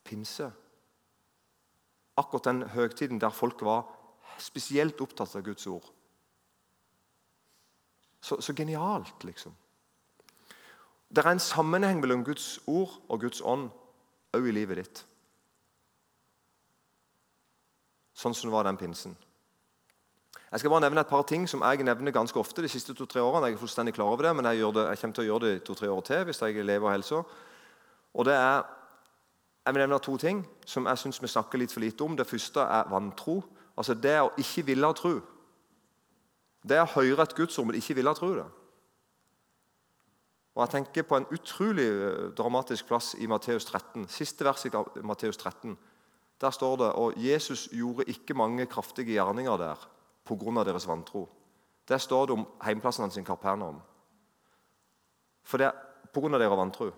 [0.04, 0.48] Pinse.
[2.18, 3.84] Akkurat den høgtiden der folk var
[4.40, 5.92] spesielt opptatt av Guds ord.
[8.22, 9.54] Så, så genialt, liksom.
[11.10, 13.70] Det er en sammenheng mellom Guds ord og Guds ånd
[14.36, 15.04] òg i livet ditt.
[18.18, 19.16] Sånn som det var den pinsen.
[20.52, 23.22] Jeg skal bare nevne et par ting som jeg nevner ganske ofte de siste to-tre
[23.22, 23.50] årene.
[23.50, 25.64] Jeg er fullstendig klar over det, men jeg, det, jeg kommer til å gjøre det
[25.68, 27.22] to-tre år til hvis jeg lever helsa.
[28.14, 28.64] Og det er,
[29.68, 32.16] Jeg vil nevne to ting som jeg syns vi snakker litt for lite om.
[32.16, 33.42] Det første er vantro.
[33.76, 35.18] Altså det å ikke ville tro.
[36.68, 38.48] Det er å høre et gudsord, men ikke ville tro det.
[40.58, 44.08] Og Jeg tenker på en utrolig eh, dramatisk plass i Matteus 13.
[44.10, 44.72] Siste vers i
[45.06, 45.78] Matteus 13.
[46.42, 49.88] Der står det og Jesus gjorde ikke mange kraftige gjerninger der
[50.26, 50.64] pga.
[50.64, 51.28] deres vantro.
[51.88, 53.82] Der står det om heimplassen hans i Karpernaum.
[55.44, 55.78] For det er
[56.14, 56.38] pga.
[56.38, 56.92] deres vantro.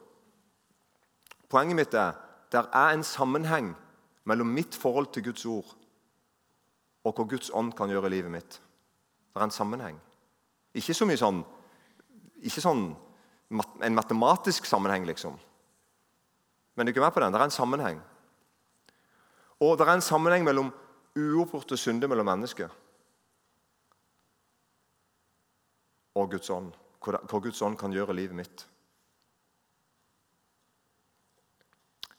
[1.50, 2.16] Poenget mitt er
[2.52, 3.76] det er en sammenheng
[4.24, 5.76] mellom mitt forhold til Guds ord
[7.04, 8.62] og hva Guds ånd kan gjøre i livet mitt.
[9.39, 9.99] Det er en sammenheng.
[10.75, 11.39] Ikke så mye sånn,
[12.43, 12.82] ikke sånn
[13.88, 15.38] en matematisk sammenheng, liksom.
[16.75, 17.32] Men du er ikke med på den?
[17.32, 18.04] Det er en sammenheng.
[19.63, 20.73] Og det er en sammenheng mellom
[21.15, 22.67] uoppgjorte synder mellom mennesker.
[26.19, 26.73] og Guds ånd.
[26.99, 28.65] Hva Guds ånd kan gjøre i livet mitt.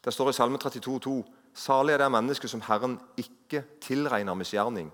[0.01, 1.13] Det står i Salme 32, 32,2.:
[1.53, 4.89] Salig er det menneske som Herren ikke tilregner misgjerning.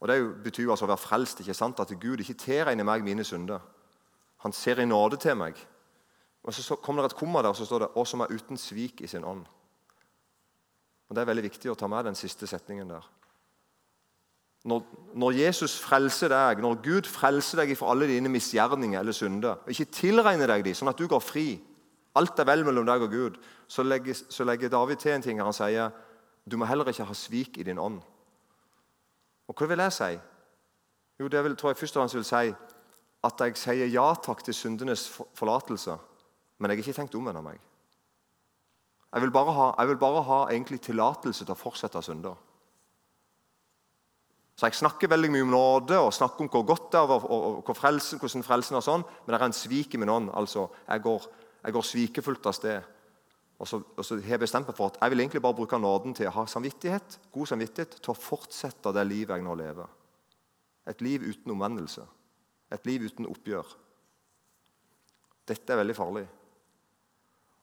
[0.00, 1.80] Og Det betyr altså å være frelst, ikke sant?
[1.80, 3.60] at Gud ikke tilregner meg mine synder.
[4.44, 5.56] Han ser i nåde til meg.
[6.44, 8.56] Og Så kommer det et komma der, og så står det 'og som er uten
[8.56, 9.46] svik i sin ånd'.
[11.08, 13.02] Og Det er veldig viktig å ta med den siste setningen der.
[14.64, 14.82] når,
[15.14, 19.68] når, Jesus frelser deg, når Gud frelser deg fra alle dine misgjerninger eller synder, og
[19.68, 21.62] ikke tilregner deg de, sånn at du går fri
[22.16, 23.34] Alt er vel mellom deg og Gud.
[23.68, 25.44] Så legger, så legger David til en ting her.
[25.44, 25.90] Han sier
[26.48, 28.00] du må heller ikke ha svik i din ånd.
[29.48, 30.16] Og Hva vil jeg si?
[31.20, 32.54] Jo, Det vil, tror jeg først og fremst vil si
[33.26, 35.96] at jeg sier ja takk til syndenes forlatelse,
[36.58, 37.58] men jeg har ikke tenkt å omvende meg.
[39.12, 42.36] Jeg vil bare ha, jeg vil bare ha egentlig tillatelse til å fortsette synder.
[44.56, 47.68] Så Jeg snakker veldig mye om nåde og snakker om hvor godt det er, og,
[47.68, 50.30] og frelsen, hvordan frelsen er sånn, men det er en svik i min ånd.
[50.32, 51.26] altså Jeg går,
[51.64, 52.82] jeg går svikefullt av sted.
[53.58, 55.78] Og så, og så har jeg bestemt meg for at jeg vil egentlig bare bruke
[55.80, 59.88] nåden til å ha samvittighet, god samvittighet til å fortsette det livet jeg nå lever.
[60.86, 62.04] Et liv uten omvendelse.
[62.72, 63.70] Et liv uten oppgjør.
[65.48, 66.26] Dette er veldig farlig.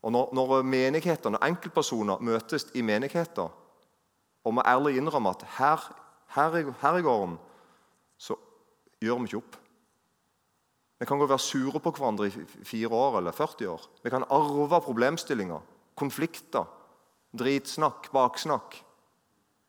[0.04, 3.52] Og Når, når menigheter, når enkeltpersoner møtes i menigheter
[4.44, 5.84] og må ærlig innrømme at her,
[6.36, 7.38] her, her i gården
[8.20, 8.36] så
[9.00, 9.56] gjør vi ikke opp.
[11.00, 13.88] Vi kan og være sure på hverandre i fire år eller 40 år.
[14.04, 15.60] Vi kan arve problemstillinger,
[15.96, 16.66] konflikter,
[17.38, 18.78] dritsnakk, baksnakk.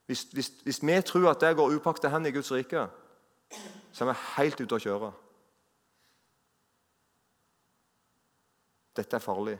[0.06, 2.86] Hvis, hvis, hvis vi tror at det går upakta hen i Guds rike,
[3.92, 5.12] så er vi helt ute å kjøre.
[8.94, 9.56] Dette er farlig.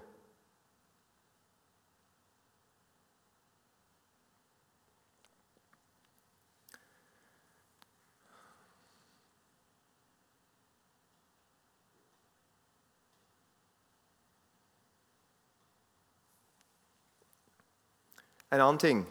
[18.54, 19.02] En annen ting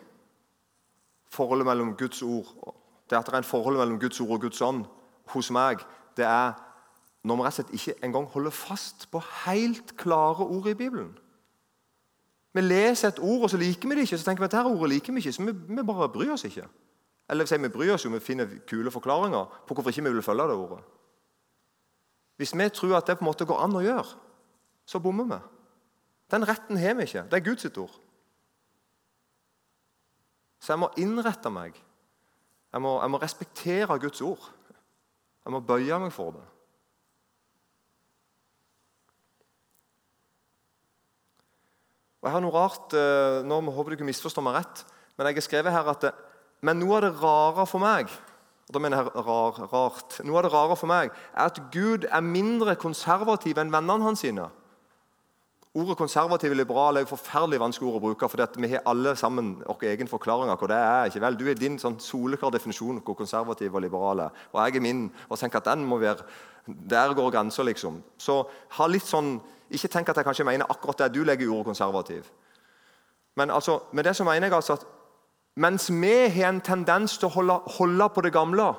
[1.34, 2.73] forholdet mellom Guds ord
[3.10, 4.86] det at det er en forhold mellom Guds ord og Guds ånd
[5.34, 5.82] hos meg,
[6.17, 6.53] det er
[7.23, 11.13] når vi rett og slett ikke engang holder fast på helt klare ord i Bibelen.
[12.53, 14.17] Vi leser et ord, og så liker vi det ikke.
[14.17, 16.43] Så tenker vi at dette ordet liker vi ikke, så vi, vi bare bryr oss
[16.45, 16.67] ikke.
[17.29, 20.43] Eller vi bryr oss jo, vi finner kule forklaringer på hvorfor ikke vi vil følge
[20.51, 20.84] det ordet.
[22.38, 24.17] Hvis vi tror at det på en måte går an å gjøre,
[24.86, 25.39] så bommer vi.
[26.32, 27.23] Den retten har vi ikke.
[27.32, 27.95] Det er Guds ord.
[30.63, 31.76] Så jeg må innrette meg.
[32.71, 34.47] Jeg må, jeg må respektere Guds ord.
[35.43, 36.43] Jeg må bøye meg for det.
[42.23, 44.86] Og jeg har noe rart, eh, nå håper du ikke misforstår meg rett,
[45.17, 46.13] men jeg har skrevet her at det,
[46.63, 48.08] men noe av det rare for meg
[48.63, 52.08] og da mener jeg rar, rart, Noe av det rare for meg er at Gud
[52.08, 54.47] er mindre konservativ enn vennene hans sine.
[55.73, 58.29] Ordet konservativ og liberal er jo forferdelig vanskelig ord å bruke.
[58.29, 61.05] for Vi har alle sammen vår egen forklaring av hva det er.
[61.05, 61.36] ikke vel?
[61.36, 64.29] Du er din sånn soleklar definisjon av hvor konservativ og liberal er.
[64.53, 65.12] Og jeg er min.
[65.29, 66.23] og tenker at den må være,
[66.65, 68.03] Der går grensa, liksom.
[68.17, 71.49] Så ha litt sånn, Ikke tenk at jeg kanskje mener akkurat det du legger i
[71.49, 72.29] ordet konservativ.
[73.36, 74.86] Men altså, med det så mener jeg altså at
[75.55, 78.73] mens vi har en tendens til å holde, holde på det gamle,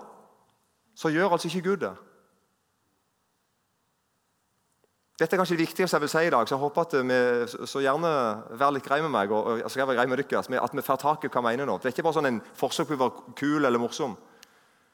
[0.95, 1.93] så gjør altså ikke Gud det.
[5.15, 7.67] Dette er kanskje det viktigste jeg vil si i dag, så jeg håper at vi
[7.71, 8.09] så gjerne
[8.59, 9.31] vær litt grei med meg.
[9.31, 11.71] og, og skal være grei med dere, At vi får tak i hva jeg mener
[11.71, 11.79] nå.
[11.79, 14.17] Det er ikke bare sånn en forsøk på å være kul eller morsom.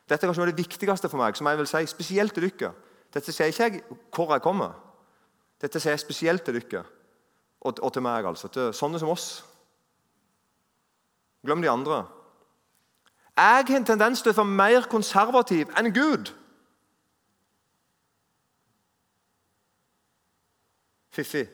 [0.05, 2.51] Dette er kanskje noe av det viktigste for meg, som jeg vil si spesielt til
[2.51, 2.73] dere.
[3.15, 4.75] Dette sier ikke jeg hvor jeg kommer.
[5.61, 6.85] Dette sier jeg spesielt til dere
[7.61, 8.49] og, og til meg, altså.
[8.53, 9.29] Til sånne som oss.
[11.47, 12.05] Glem de andre.
[13.41, 16.35] Jeg har en tendens til å være mer konservativ enn Gud.
[21.15, 21.49] Fiffig.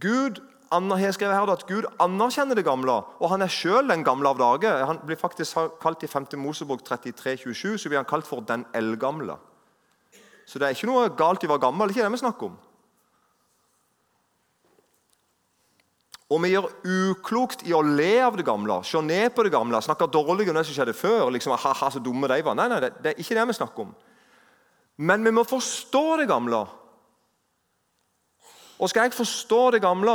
[0.00, 4.28] Gud har skrevet her at Gud anerkjenner det gamle, og han er sjøl den gamle
[4.28, 4.70] av dage.
[4.86, 6.28] Han blir faktisk kalt i 5.
[6.38, 9.36] Mosebok 33, 27, så blir han kalt for den eldgamle.
[10.46, 11.88] Så det er ikke noe galt i å være gammel.
[11.88, 12.58] det er ikke det vi snakker om.
[16.30, 19.80] Og vi gjør uklokt i å le av det gamle, se ned på det gamle,
[19.82, 21.30] snakke dårlig om det som skjedde før.
[21.34, 22.54] liksom, ha, så dumme de var.
[22.54, 23.94] Nei, nei, det, det er ikke det vi snakker om.
[25.02, 26.62] Men vi må forstå det gamle
[28.80, 30.14] og Skal jeg forstå det gamle,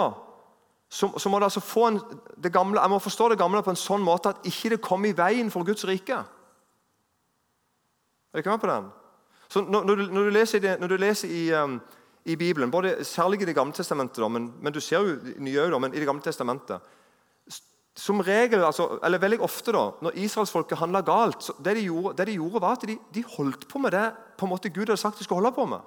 [0.89, 1.99] så, så må det altså få en,
[2.43, 5.11] det gamle, jeg må forstå det gamle på en sånn måte at ikke det kommer
[5.11, 6.17] i veien for Guds rike.
[8.33, 8.89] Er dere med på den?
[9.49, 11.77] Så når, når, du, når, du, leser, det, når du leser i, um,
[12.25, 15.61] i, Bibelen, både, særlig i Det gamle testamentet, da, men, men, du ser jo nye
[15.67, 16.81] òg, men i Det gamle testamentet
[17.95, 22.27] som regel, altså, eller Veldig ofte da, når israelsfolket handla galt, det de, gjorde, det
[22.27, 24.99] de gjorde, var at de, de holdt på med det på en måte Gud hadde
[24.99, 25.79] sagt de skulle holde på med.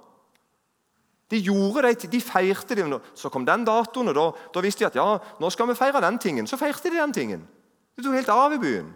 [1.30, 2.86] De gjorde det, de feirte det.
[3.14, 5.06] Så kom den datoen, og da, da, visste de at ja,
[5.40, 6.46] nå skal vi feire den tingen.
[6.48, 7.44] Så feirte de den tingen.
[7.96, 8.88] De tok helt av i byen.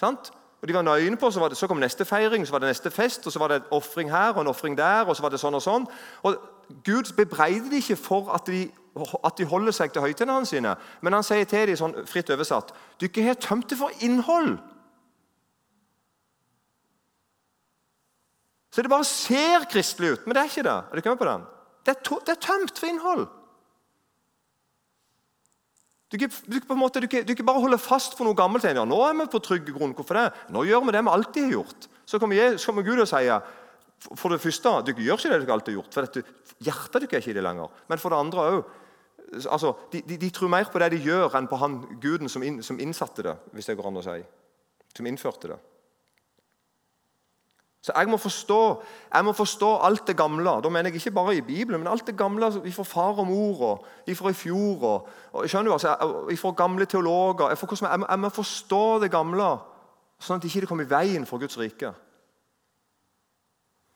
[0.00, 0.30] Sant?
[0.62, 2.90] Og de var nøyne på, så, det, så, kom neste feiring, så var det neste
[2.90, 5.04] fest, og så var det en ofring her og en ofring der.
[5.06, 5.84] Og så var det sånn og sånn.
[6.26, 6.38] Og
[6.86, 8.64] Gud bebreider de ikke for at de,
[9.24, 12.72] at de holder seg til høytidene sine, men han sier til dem sånn fritt oversatt
[12.98, 14.56] Dere har tømt det for innhold.
[18.74, 20.74] Så det bare ser kristelig ut, men det er ikke det.
[20.74, 21.46] Er du kommet på den?
[21.86, 23.26] Det er, to, det er tømt for innhold.
[26.08, 26.30] Du ikke,
[26.64, 28.64] på en måte, ikke, ikke bare holde fast for noe gammelt.
[28.64, 29.92] Ja, nå er vi på trygg grunn.
[29.96, 30.26] Hvorfor det?
[30.54, 31.88] Nå gjør vi det vi alltid har gjort.
[32.08, 33.44] Så kommer, så kommer Gud og sier
[33.98, 35.94] for det første, du gjør ikke det du alltid har gjort.
[35.94, 37.72] for dette, Hjertet ditt er ikke i det lenger.
[37.90, 38.60] Men for det andre òg
[39.50, 42.42] altså, de, de, de, tror mer på det de gjør, enn på han guden som,
[42.42, 43.34] inn, som innsatte det.
[43.52, 44.18] hvis det går an å si.
[44.96, 45.58] Som innførte det.
[47.88, 48.82] Så jeg må, forstå,
[49.14, 50.50] jeg må forstå alt det gamle.
[50.60, 53.62] Da mener jeg ikke bare i Bibelen, men alt det gamle fra far og mor
[53.62, 54.82] og fra i fjor.
[54.82, 55.94] Og, og skjønner du, altså,
[56.36, 57.48] Fra gamle teologer.
[57.48, 59.46] Jeg, får, jeg, jeg, må forstå det gamle,
[60.20, 61.94] sånn at det ikke kommer i veien for Guds rike.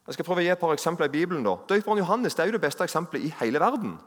[0.07, 1.45] Jeg skal prøve å gi et par eksempler i Bibelen.
[1.45, 1.59] da.
[1.69, 3.99] Døperen Johannes det er jo det beste eksempelet i hele verden.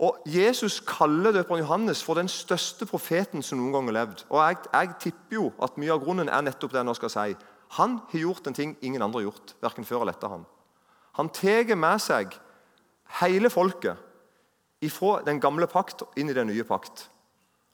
[0.00, 4.24] Og Jesus kaller døperen Johannes for den største profeten som noen gang har levd.
[4.30, 7.16] Og jeg, jeg tipper jo at mye av grunnen er nettopp det jeg nå skal
[7.18, 7.38] si.
[7.76, 10.46] Han har gjort en ting ingen andre har gjort, verken før eller etter han.
[11.18, 12.36] Han tar med seg
[13.20, 13.98] hele folket
[14.84, 17.08] ifra den gamle pakt inn i den nye pakt.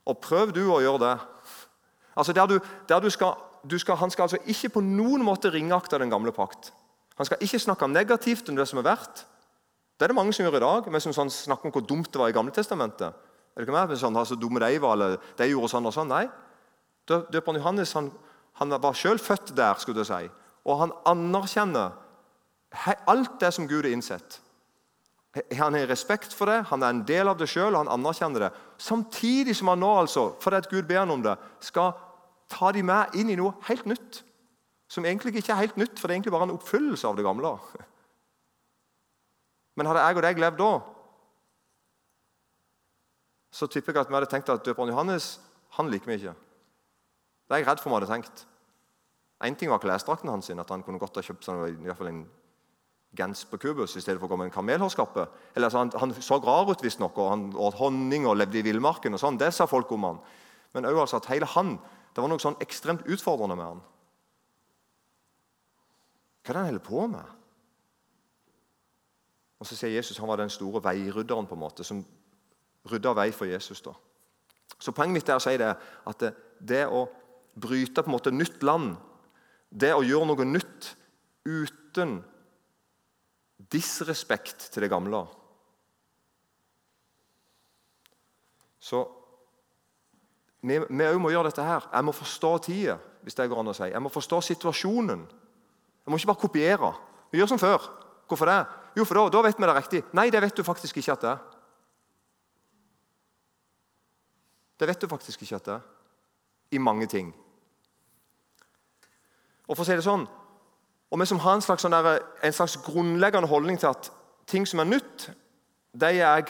[0.08, 1.14] Og prøv du å gjøre det.
[2.14, 5.52] Altså der du, der du skal, du skal, han skal altså ikke på noen måte
[5.52, 6.72] ringeakte den gamle pakt.
[7.18, 9.24] Han skal ikke snakke negativt om det som er verdt.
[9.94, 12.10] Det er det mange som gjør i dag, men som sånn, snakker om hvor dumt
[12.10, 13.14] det var i Gamle Testamentet.
[13.54, 13.92] Er det ikke mer?
[13.98, 16.10] Sånn, så dumme de var, eller de gjorde sånn og sånn.
[16.10, 16.24] Nei.
[17.06, 18.08] Døperen Johannes han
[18.60, 20.30] han var selv født der, skulle jeg si.
[20.64, 21.90] Og han anerkjenner
[23.10, 24.40] alt det som Gud har innsett.
[25.58, 28.52] Han har respekt for det, han er en del av det sjøl, han anerkjenner det.
[28.78, 31.96] Samtidig som han nå, altså, fordi at Gud ber han om det, skal
[32.50, 34.22] ta de med inn i noe helt nytt.
[34.86, 37.26] Som egentlig ikke er helt nytt, for det er egentlig bare en oppfyllelse av det
[37.26, 37.56] gamle.
[39.76, 40.72] Men hadde jeg og deg levd da,
[43.54, 45.36] så tipper jeg at vi hadde tenkt at døperen Johannes
[45.76, 46.34] han liker vi ikke.
[47.48, 48.46] Det er jeg redd for vi hadde tenkt.
[49.44, 52.12] Én ting var klesdrakten hans, at han kunne godt ha kjøpt sånn, i hvert fall
[52.12, 52.24] en
[53.14, 55.26] gens på kubus i stedet for å gå med en kamelhårskappe.
[55.54, 58.64] Eller, altså, han, han, så rar ut, visstnok, og han åt honning og levde i
[58.66, 59.14] villmarken.
[59.14, 60.22] og sånn, Det sa folk om han.
[60.74, 61.76] Men òg altså at hele han,
[62.14, 63.84] det var noe sånn ekstremt utfordrende med han.
[66.44, 67.34] Hva er det han holder på med?
[69.60, 72.02] Og Så sier Jesus han var den store veirydderen på en måte, som
[72.90, 73.80] rydda vei for Jesus.
[73.80, 73.94] da.
[74.78, 75.70] Så Poenget mitt er å si det,
[76.06, 77.06] at det, det å
[77.54, 78.96] bryte på en måte nytt land.
[79.70, 80.92] Det å gjøre noe nytt
[81.44, 82.18] uten
[83.72, 85.24] disrespekt til det gamle.
[88.84, 89.02] Så
[90.64, 91.88] vi òg må gjøre dette her.
[91.92, 93.90] Jeg må forstå tida, hvis det går an å si.
[93.90, 95.26] Jeg må forstå situasjonen.
[96.04, 96.92] Jeg må ikke bare kopiere.
[97.32, 97.84] Vi gjør som før.
[98.28, 98.60] Hvorfor det?
[98.96, 100.02] Jo, for da, da vet vi det riktig.
[100.16, 101.42] Nei, det vet du faktisk ikke at det er.
[104.80, 105.88] Det vet du faktisk ikke at det er.
[106.74, 107.32] I mange ting.
[109.68, 110.26] Og for å si det sånn,
[111.14, 114.10] og Vi som har en slags, sånn der, en slags grunnleggende holdning til at
[114.50, 115.28] ting som er nytt,
[115.94, 116.42] det er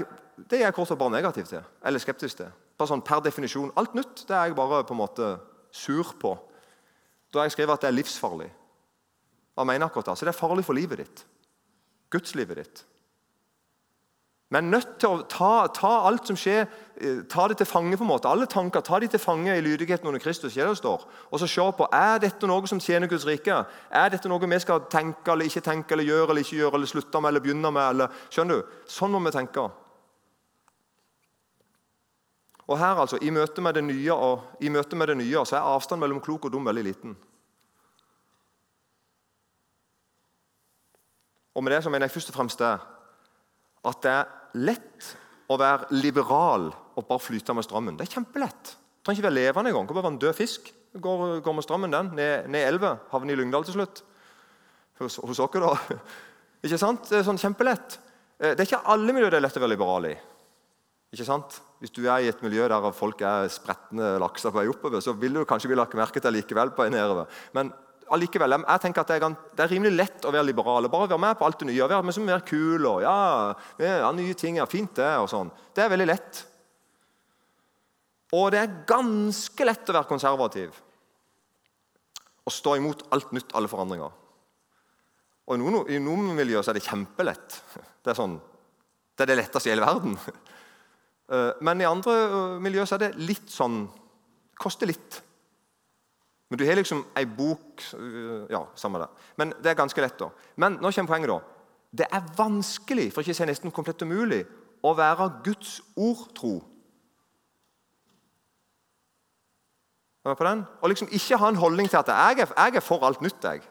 [0.49, 1.61] jeg, kort og bare negativ til.
[1.85, 2.49] Eller skeptisk til.
[2.79, 3.75] Bare sånn Per definisjon.
[3.77, 5.29] Alt nytt det er jeg bare på en måte
[5.71, 6.33] sur på.
[7.35, 8.49] Da jeg skrevet at det er livsfarlig.
[9.55, 10.17] Hva mener akkurat det?
[10.19, 11.25] Så det er farlig for livet ditt.
[12.11, 12.85] Gudslivet ditt.
[14.53, 16.67] Vi er nødt til å ta, ta, alt som skjer,
[17.01, 17.97] eh, ta det til fange.
[17.97, 18.29] på en måte.
[18.29, 20.55] Alle tanker, ta de til fange i lydigheten under Kristus.
[20.55, 21.07] det står.
[21.33, 23.67] Og så se på er dette noe som tjener Guds rike.
[23.91, 26.87] Er dette noe vi skal tenke eller ikke tenke, eller gjøre eller ikke gjøre, eller
[26.87, 27.91] slutte med eller begynne med.
[27.91, 28.63] Eller, skjønner du?
[28.87, 29.71] Sånn må vi tenke.
[32.67, 35.57] Og her altså, I møte med det nye, og, i møte med det nye så
[35.57, 37.17] er avstanden mellom klok og dum veldig liten.
[41.55, 42.94] Og med det så mener jeg først og fremst det
[43.85, 45.11] at det er lett
[45.51, 47.99] å være liberal og bare flyte med strømmen.
[47.99, 48.75] Det er kjempelett.
[48.75, 49.89] Det trenger ikke være levende engang.
[49.89, 50.71] Kan bare være en død fisk.
[51.05, 54.05] Går, går med strømmen den, ned, ned elva, havner i Lyngdal til slutt.
[55.01, 55.99] Hos, hos dere, da.
[56.65, 57.11] Ikke sant?
[57.11, 57.99] Det er sånn kjempelett.
[58.39, 60.15] Eh, det er ikke alle miljøer det er lett å være liberal i.
[61.15, 61.59] Ikke sant?
[61.83, 65.13] Hvis du er i et miljø der folk er spretne lakser på vei oppover, så
[65.19, 67.29] vil du kanskje bli lagt merke til likevel på vei nedover.
[67.55, 67.75] Men
[68.15, 70.89] allikevel, jeg tenker at det er, det er, rimelig lett å være liberal.
[70.93, 71.89] Bare være med på alt det nye.
[71.91, 73.19] Være med som være kul og ja,
[73.83, 74.59] ja, nye ting.
[74.61, 75.11] Ja, fint, det.
[75.21, 75.53] og sånn.
[75.75, 76.43] Det er veldig lett.
[78.35, 80.83] Og det er ganske lett å være konservativ
[82.45, 84.11] og stå imot alt nytt, alle forandringer.
[85.49, 85.61] Og
[85.93, 87.57] I noen, miljøer er det kjempelett.
[88.05, 88.37] Det er, sånn,
[89.17, 90.19] det er det letteste i hele verden.
[91.25, 93.87] Eh, men i andre miljøer miljøer er det litt sånn
[94.61, 95.23] Koster litt.
[96.55, 99.09] Men du har liksom ei bok øh, Ja, samme det.
[99.37, 100.19] Men det er ganske lett.
[100.19, 100.29] da.
[100.57, 101.29] Men nå kommer poenget.
[101.29, 101.41] da.
[101.91, 104.45] Det er vanskelig, for ikke å si nesten komplett umulig,
[104.83, 106.53] å være Guds ord tro.
[110.25, 110.63] Er på den?
[110.81, 113.43] Og liksom ikke ha en holdning til at jeg er, jeg er for alt nytt.
[113.43, 113.67] jeg.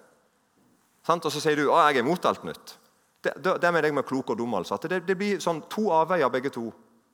[1.07, 2.77] Og så sier du at jeg er imot alt nytt.
[3.23, 4.53] Det, det, det mener jeg med klok og dum.
[4.53, 4.77] altså.
[4.77, 6.67] Det, det blir sånn to avveier, begge to.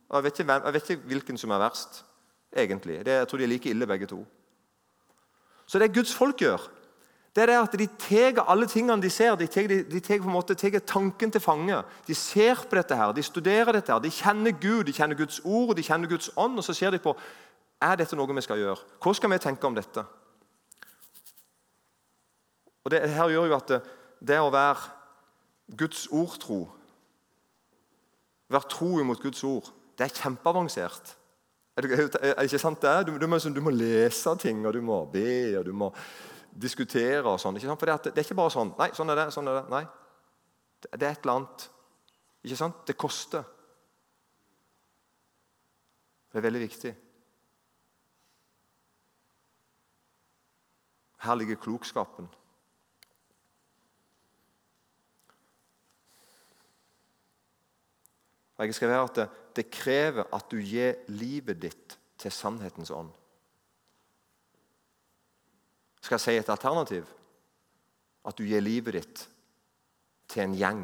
[0.09, 2.03] Jeg vet, ikke, jeg vet ikke hvilken som er verst,
[2.57, 3.05] egentlig.
[3.05, 4.25] Det, jeg tror de er like ille, begge to.
[5.69, 6.63] Så det Guds folk gjør,
[7.35, 10.15] det er det at de tar alle tingene de ser, de tar, de, de på
[10.17, 11.77] en måte, tar tanken til fange.
[12.07, 15.37] De ser på dette, her, de studerer dette, her, de kjenner Gud, de kjenner Guds
[15.45, 16.57] ord, de kjenner Guds ånd.
[16.57, 17.13] Og så ser de på
[17.79, 18.81] er dette noe vi skal gjøre.
[18.99, 20.03] Hva skal vi tenke om dette?
[22.83, 23.79] Og det her gjør jo at det,
[24.25, 26.63] det å være Guds ord tro,
[28.49, 31.13] være tro imot Guds ord, det er kjempeavansert.
[31.79, 32.09] Er det,
[32.43, 32.95] ikke sant det?
[33.07, 35.87] Du, du, må, du, må, lese ting, og du må be, og du må
[36.51, 37.55] diskutere og sånn.
[37.63, 38.73] For det, det, er ikke bare sånn.
[38.79, 39.27] Nei, sånn er det.
[39.31, 39.63] sånn er det.
[39.71, 39.85] Nei.
[40.83, 41.69] Det, det er et eller annet.
[42.43, 42.81] Ikke sant?
[42.89, 43.47] Det koster.
[46.27, 46.91] Det er veldig viktig.
[51.23, 52.27] Her ligger klokskapen.
[58.59, 62.91] Og jeg skal være at det, det krever at du gir livet ditt til sannhetens
[62.91, 63.13] ånd.
[66.03, 67.07] Skal jeg si et alternativ?
[68.27, 69.23] At du gir livet ditt
[70.29, 70.83] til en gjeng.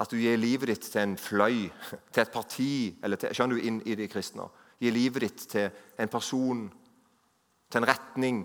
[0.00, 1.68] At du gir livet ditt til en fløy,
[2.12, 2.72] til et parti
[3.04, 4.48] eller til, Skjønner du inn i de kristne?
[4.80, 5.68] Gi livet ditt til
[6.00, 6.64] en person,
[7.68, 8.44] til en retning.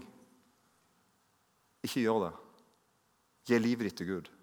[1.87, 2.33] Ikke gjør det.
[3.47, 4.34] Gi livet ditt til Gud.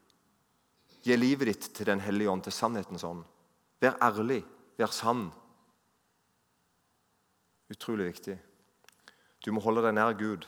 [1.02, 3.24] Gi livet ditt til Den hellige ånd, til sannhetens ånd.
[3.82, 4.44] Vær ærlig,
[4.78, 5.30] vær sann.
[7.70, 8.38] Utrolig viktig.
[9.44, 10.46] Du må holde deg nær Gud.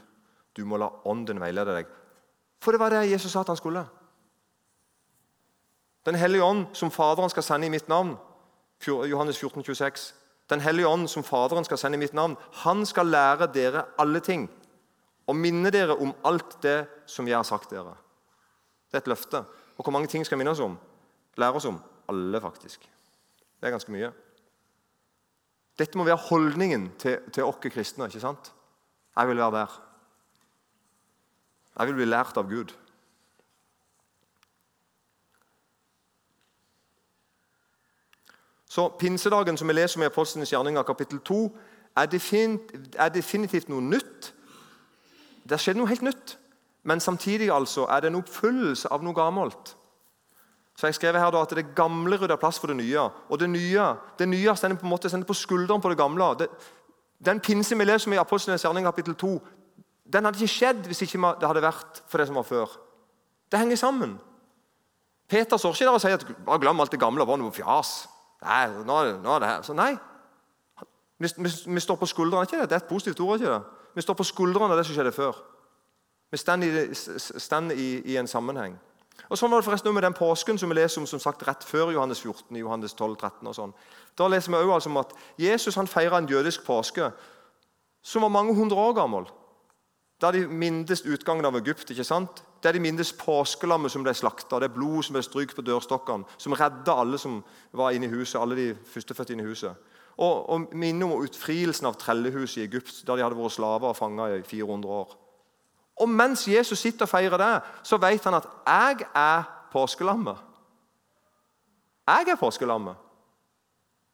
[0.54, 1.88] Du må la Ånden veilede deg.
[2.62, 3.82] For det var det Jesus sa at han skulle.
[6.06, 8.14] Den hellige ånd, som Faderen skal sende i mitt navn.
[8.86, 10.14] Johannes 14, 26.
[10.50, 14.20] Den hellige ånd, som Faderen skal sende i mitt navn, han skal lære dere alle
[14.20, 14.46] ting
[15.26, 17.96] og minne dere om alt det som jeg har sagt dere.
[18.90, 19.40] Det er et løfte.
[19.76, 20.78] Og hvor mange ting skal minne oss om?
[21.36, 21.80] Lære oss om?
[22.08, 22.80] Alle, faktisk.
[23.60, 24.12] Det er ganske mye.
[25.78, 28.06] Dette må være holdningen til, til oss kristne.
[28.06, 28.52] ikke sant?
[29.16, 29.82] Jeg vil være der.
[31.78, 32.74] Jeg vil bli lært av Gud.
[38.68, 41.58] Så Pinsedagen, som vi leser om i Apostlenes gjerninger, kapittel 2,
[41.96, 44.32] er, definitivt, er definitivt noe nytt.
[45.42, 46.38] Det har skjedd noe helt nytt.
[46.84, 49.76] Men samtidig altså er det en oppfyllelse av noe gammelt.
[50.76, 53.08] Så jeg skrev her da at Det gamle rydder plass for det nye.
[53.28, 56.34] Og det nye det nye stender på en måte stender på skulderen på det gamle.
[56.38, 56.48] Det,
[57.24, 59.40] den pinse vi leser om i Apostlenes gjerning kapittel 2,
[60.12, 62.68] den hadde ikke skjedd hvis ikke det hadde vært for det som var før.
[63.52, 64.18] Det henger sammen.
[65.28, 67.26] Peter står ikke der og sier at bare glem alt det gamle.
[67.26, 68.08] bare noe fjas.
[68.42, 69.62] Nei, nå, nå er det her.
[69.62, 69.94] Så nei.
[71.18, 72.44] Vi, vi, vi står på skuldrene.
[72.44, 72.68] Ikke det?
[72.68, 73.40] det er et positivt ord.
[73.40, 73.62] ikke det?
[73.94, 75.38] Vi står på skuldrene av det som skjedde før.
[76.34, 78.74] Vi står i, i, en sammenheng.
[79.30, 81.62] Og Sånn var det forresten med den påsken som vi leser om som sagt rett
[81.62, 82.56] før Johannes 14.
[82.58, 83.74] Johannes 12, 13 og sånn.
[84.18, 87.12] Da leser vi også altså om at Jesus han feira en jødisk påske
[88.02, 89.30] som var mange hundre år gammel.
[90.20, 91.90] Der de mindes utgangen av Egypt.
[91.90, 92.42] ikke sant?
[92.58, 96.26] Det er de mindes påskelammet som ble slakta, det blod som ble strykt på dørstokkene,
[96.38, 99.74] som redda alle som var inne i huset, alle de førstefødte inne i huset.
[100.16, 103.98] Og, og minne om utfrielsen av trellehuset i Egypt, der de hadde vært slaver og
[103.98, 105.20] fanga i 400 år.
[105.96, 110.42] Og mens Jesus sitter og feirer det, så vet han at 'jeg er påskelammet'.
[112.06, 112.96] Jeg er påskelammet.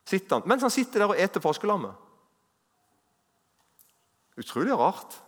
[0.04, 1.94] Sitter han, mens han sitter der og eter påskelammet.
[4.38, 5.22] Utrolig rart.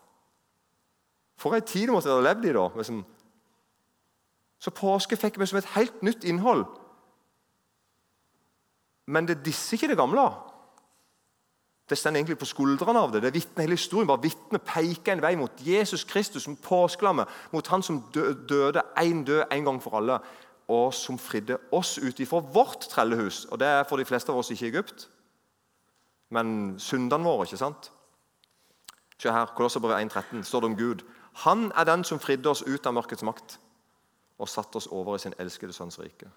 [1.37, 2.69] For ei tid måtte ha levd i da.
[2.77, 3.05] Liksom.
[4.59, 6.65] Så påske fikk vi som et helt nytt innhold.
[9.07, 10.29] Men det disser ikke det gamle.
[11.89, 13.23] Det står egentlig på skuldrene av det.
[13.23, 14.07] Det vitner hele historien.
[14.07, 17.29] bare Vitnet peker en vei mot Jesus Kristus som påskelammet.
[17.53, 20.19] Mot han som døde én død en gang for alle,
[20.69, 23.45] og som fridde oss ut ifra vårt trellehus.
[23.45, 25.09] Og Det er for de fleste av oss ikke Egypt,
[26.31, 27.45] men syndene våre.
[27.45, 27.93] ikke sant?
[29.19, 31.03] Se her, Kolosserbrevet 1,13 står det om Gud.
[31.33, 33.59] Han er den som fridde oss ut av mørkets makt
[34.39, 36.31] og satte oss over i sin elskede sønns rike.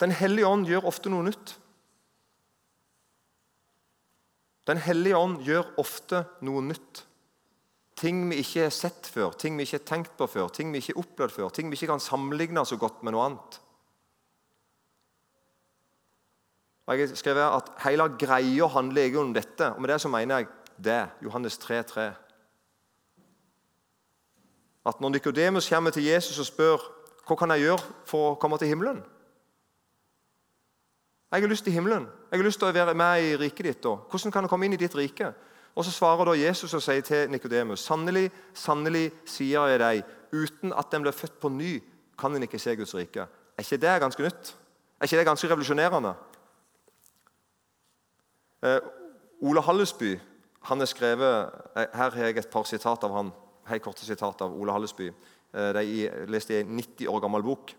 [0.00, 1.54] Den hellige ånd gjør ofte noe nytt.
[4.68, 7.04] Den hellige ånd gjør ofte noe nytt.
[8.00, 10.80] Ting vi ikke har sett før, ting vi ikke har tenkt på før, ting vi
[10.80, 13.58] ikke har opplevd før, ting vi ikke kan sammenligne så godt med noe annet.
[16.88, 20.40] Og jeg skrev at Hele greia handler egentlig om dette, og med det så mener
[20.40, 20.48] jeg
[20.80, 21.02] det.
[21.22, 22.08] Johannes 3, 3.
[24.86, 26.88] At når Nikodemus kommer til Jesus og spør
[27.28, 29.04] hva kan jeg gjøre for å komme til himmelen,
[31.30, 32.08] Jeg har lyst til himmelen.
[32.30, 33.82] Jeg har lyst til å være med i riket ditt.
[33.82, 33.94] da.
[34.10, 35.32] hvordan kan jeg komme inn i ditt rike?
[35.74, 40.02] Og Så svarer da Jesus og sier til Nikodemus.: Sannelig, sannelig sier jeg deg,
[40.32, 41.82] uten at den blir født på ny,
[42.18, 43.20] kan en ikke se Guds rike.
[43.58, 44.56] Er ikke det ganske nytt?
[45.00, 46.14] Er ikke det ganske revolusjonerende?
[48.62, 48.80] Eh,
[49.40, 50.20] Ole Hallesby
[50.62, 53.32] han har skrevet, eh, Her har jeg et par sitat av han,
[53.66, 55.12] helt korte sitat av Ole Hallesby.
[55.54, 57.74] Eh, de leste i en 90 år gammel bok.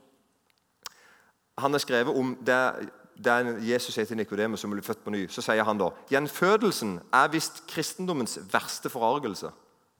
[1.58, 2.90] Han har skrevet om det,
[3.22, 5.26] det Jesus sier til Nikodemus som blir født på ny.
[5.30, 9.52] Så sier han da gjenfødelsen er visst kristendommens verste forargelse.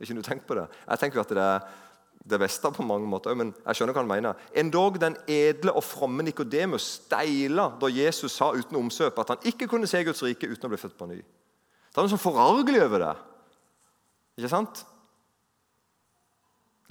[0.02, 0.66] Ikke noe tenkt på det?
[0.88, 1.66] Jeg tenker at det er
[2.32, 4.42] det beste på mange måter, men jeg skjønner hva han mener.
[4.58, 9.70] Endog den edle og fromme Nikodemus steila da Jesus sa uten omsøp at han ikke
[9.70, 11.18] kunne se Guds rike uten å bli født på ny.
[11.22, 13.16] Det er noe sånn forargelig over det.
[14.40, 14.84] Ikke sant?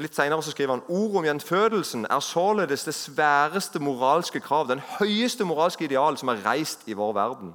[0.01, 5.45] Litt Senere skriver han ordet om gjenfødelsen er således det sværeste moralske krav, den høyeste
[5.45, 7.53] moralske ideal som er reist i vår verden.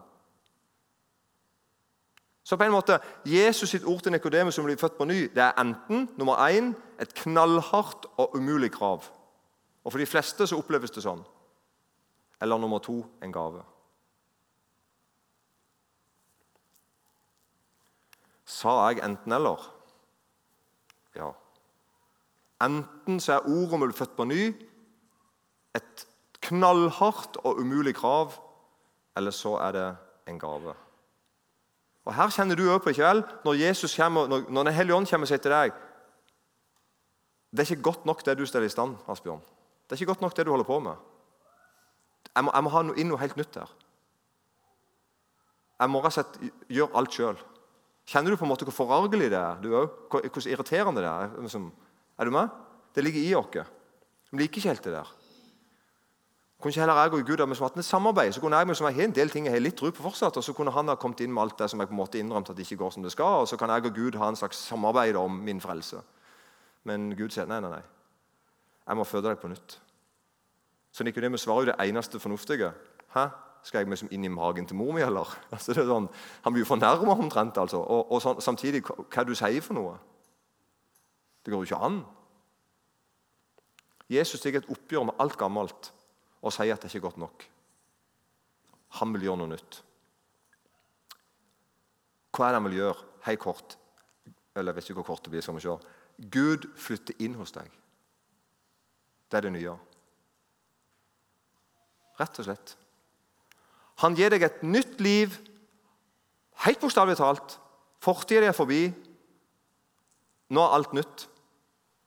[2.46, 5.41] Så på en måte, Jesus sitt ord til Nikodemus som blir født på ny, det
[5.41, 9.04] er enten nummer én, et knallhardt og umulig krav.
[9.84, 11.24] Og For de fleste så oppleves det sånn.
[12.41, 13.64] Eller nummer to en gave.
[18.46, 19.66] Sa jeg enten-eller?
[21.16, 21.32] Ja.
[22.64, 24.41] Enten så er ordet om å bli født på ny
[25.76, 26.06] et
[26.45, 28.36] knallhardt og umulig krav,
[29.18, 29.88] eller så er det
[30.32, 30.76] en gave.
[32.06, 33.24] Og Her kjenner du òg på ikke vel?
[33.45, 35.74] Når Jesus kommer, når, når Den hellige ånd kommer og sier til deg
[37.49, 38.97] Det er ikke godt nok det du steller i stand.
[39.08, 39.41] Asbjørn.
[39.86, 40.95] Det er ikke godt nok det du holder på med.
[42.36, 43.72] Jeg må, jeg må ha noe, inn noe helt nytt her.
[45.80, 47.39] Jeg må rett og slett gjøre alt sjøl.
[48.06, 49.62] Kjenner du på en måte hvor forargelig det er?
[49.64, 49.72] du?
[50.12, 51.32] Hvor irriterende det er?
[51.41, 51.72] Liksom,
[52.18, 52.49] er du med?
[52.95, 53.72] Det ligger i oss.
[54.32, 55.13] Vi liker ikke helt det der.
[56.59, 58.32] Kunne ikke heller jeg og Gud ha hatt et samarbeid?
[58.34, 60.38] Så kunne jeg som jeg har en del ting jeg har litt tro på fortsatt,
[60.38, 62.20] og så kunne han ha kommet inn med alt det som jeg på en måte
[62.20, 64.30] innrømte at det ikke går som det skal, og så kan jeg og Gud ha
[64.30, 65.99] en slags samarbeid om min frelse.
[66.84, 67.84] Men Gud sier nei, nei, nei.
[68.88, 69.80] Jeg må føde deg på nytt.
[70.91, 72.72] Så Nikodemus svarer jo det eneste fornuftige.
[73.13, 73.28] Hæ?
[73.66, 75.38] Skal jeg liksom inn i magen til mor mi, eller?
[75.51, 76.07] Altså, det er sånn,
[76.45, 77.57] han blir jo fornærma omtrent.
[77.57, 77.78] altså.
[77.78, 79.97] Og, og sånn, samtidig, hva du sier for noe?
[81.46, 82.00] Det går jo ikke an.
[84.10, 85.91] Jesus tar et oppgjør med alt gammelt
[86.41, 87.46] og sier at det ikke er godt nok.
[89.00, 89.82] Han vil gjøre noe nytt.
[92.36, 93.10] Hva er det han vil gjøre?
[93.26, 93.78] Hei, kort.
[94.56, 95.41] Eller vet ikke hvor kort det blir.
[95.41, 95.76] skal vi se.
[96.32, 97.70] Gud flytter inn hos deg.
[99.30, 99.76] Det er det nye.
[102.20, 102.76] Rett og slett.
[104.04, 105.36] Han gir deg et nytt liv,
[106.66, 107.58] helt bokstavelig talt.
[108.04, 108.89] Fortida er forbi.
[110.54, 111.26] Nå er alt nytt.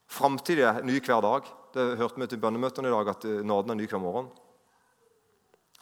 [0.09, 1.48] Framtida er ny hver dag.
[1.74, 4.30] Det hørte vi til bønnemøtene i dag, at eh, nåden er ny hver morgen.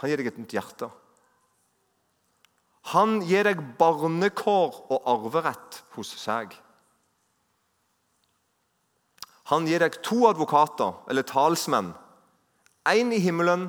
[0.03, 0.91] Han gir deg et nytt hjerte.
[2.93, 6.53] Han gir deg barnekår og arverett hos seg.
[9.51, 11.93] Han gir deg to advokater, eller talsmenn.
[12.87, 13.69] Én i himmelen,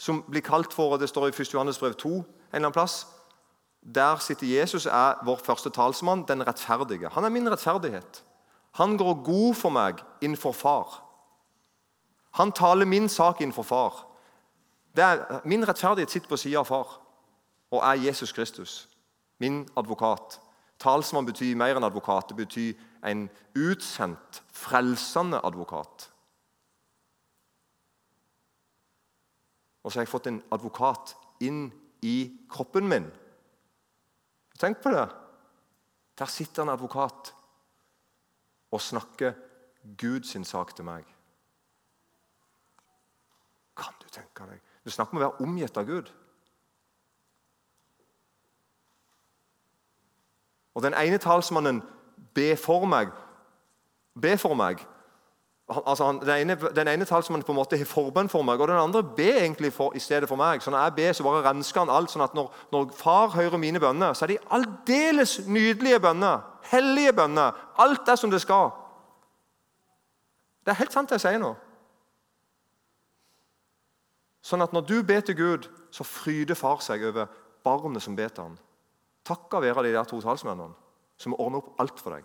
[0.00, 1.52] som blir kalt for og Det står i 1.
[1.52, 2.08] Johannes brev 2
[2.50, 3.06] en eller annen plass.
[3.80, 7.08] Der sitter Jesus, er vår første talsmann, den rettferdige.
[7.12, 8.22] Han er min rettferdighet.
[8.78, 11.10] Han går god for meg innenfor Far.
[12.30, 14.06] Han taler min sak innenfor far.
[14.96, 16.96] Er, min rettferdighet sitter på sida av far
[17.70, 18.88] og er Jesus Kristus,
[19.38, 20.40] min advokat.
[20.78, 22.30] Talsmann betyr mer enn advokat.
[22.30, 26.08] Det betyr en utsendt, frelsende advokat.
[29.82, 31.68] Og så har jeg fått en advokat inn
[32.02, 33.06] i kroppen min.
[34.58, 35.06] Tenk på det.
[36.18, 37.32] Der sitter en advokat
[38.70, 39.32] og snakker
[39.98, 41.04] Guds sak til meg.
[43.76, 44.60] Kan du tenke deg?
[44.84, 46.10] Du snakker om å være omgitt av Gud.
[50.74, 51.82] Og Den ene talsmannen
[52.34, 53.10] ber for meg.
[54.20, 54.84] Be for meg.
[55.70, 58.68] Altså, han, den, ene, den ene talsmannen på en måte har forbønn for meg, og
[58.68, 60.62] den andre ber egentlig for, i stedet for meg.
[60.62, 62.10] Så når jeg ber, så bare rensker han alt.
[62.10, 66.49] sånn at når, når far hører mine bønner, så er de aldeles nydelige bønner.
[66.70, 67.56] Hellige bønner.
[67.78, 68.70] Alt er som det skal.
[70.64, 71.54] Det er helt sant, det jeg sier nå.
[74.44, 77.30] Sånn at når du ber til Gud, så fryder far seg over
[77.66, 78.58] barnet som ber til ham.
[79.26, 80.76] Takka være de der to talsmennene
[81.20, 82.24] som ordner opp alt for deg.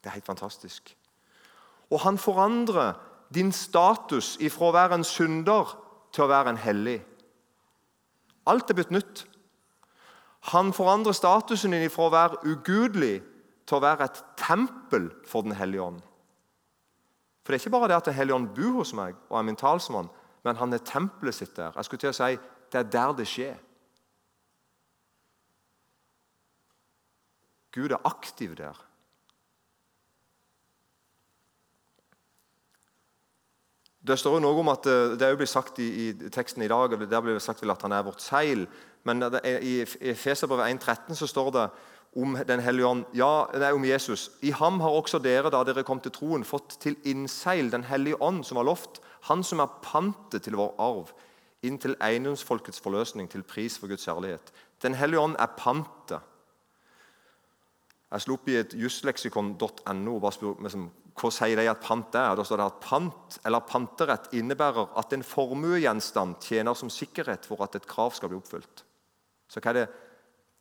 [0.00, 0.92] Det er helt fantastisk.
[1.90, 2.98] Og han forandrer
[3.34, 5.74] din status ifra å være en synder
[6.12, 6.98] til å være en hellig.
[8.50, 9.24] Alt er blitt nytt.
[10.40, 13.20] Han forandrer statusen din fra å være ugudelig
[13.68, 16.00] til å være et tempel for Den hellige ånd.
[17.44, 19.46] For det er ikke bare det at Den hellige ånd bor hos meg og er
[19.46, 20.10] min talsmann,
[20.44, 21.74] men han er tempelet sitt der.
[21.76, 22.38] Jeg skulle til å si
[22.70, 23.58] det er der det skjer.
[27.74, 28.78] Gud er aktiv der.
[34.00, 36.94] Det står jo noe om at eh, det blitt sagt i, i, teksten i dag,
[36.96, 38.64] der blir det sagt at han er vårt seil.
[39.04, 39.80] Men i
[40.12, 41.68] Efeserbrevet 1,13 så står det
[42.16, 43.04] om Den hellige ånd.
[43.14, 44.30] Ja, det er om Jesus.
[44.42, 48.20] I ham har også dere, da dere kom til troen, fått til innseil Den hellige
[48.22, 49.00] ånd, som var lovt.
[49.30, 51.12] Han som er pantet til vår arv,
[51.62, 54.52] inntil eiendomsfolkets forløsning, til pris for Guds kjærlighet.
[54.82, 56.26] Den hellige ånd er pantet.
[58.10, 60.88] Jeg slo opp i et jusleksikon.no og bare spurte liksom,
[61.20, 62.34] hva sier de at pant er.
[62.34, 67.62] Da står det at Pant eller panterett innebærer at en formuegjenstand tjener som sikkerhet for
[67.62, 68.82] at et krav skal bli oppfylt.
[69.50, 69.86] Så hva er det,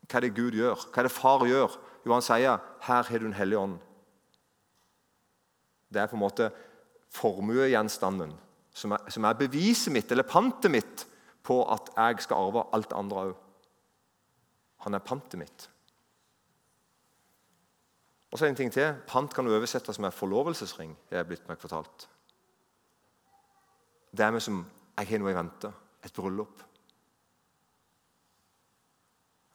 [0.10, 0.88] hva er det Gud gjør?
[0.90, 1.78] Hva er det far gjør?
[2.06, 3.80] Jo, han sier 'Her har du en hellig ånd'.
[5.94, 6.52] Det er på en måte
[7.10, 8.34] formuegjenstanden
[8.74, 11.06] som er, som er beviset mitt, eller pantet mitt,
[11.44, 13.36] på at jeg skal arve alt det andre òg.
[14.86, 15.70] Han er pantet mitt.
[18.32, 18.94] Og så en ting til.
[19.08, 20.94] Pant kan oversettes med forlovelsesring.
[21.10, 22.08] Det er blitt meg fortalt.
[24.12, 24.66] Det er vi som
[25.00, 25.72] Jeg har noe i vente.
[26.04, 26.64] Et bryllup.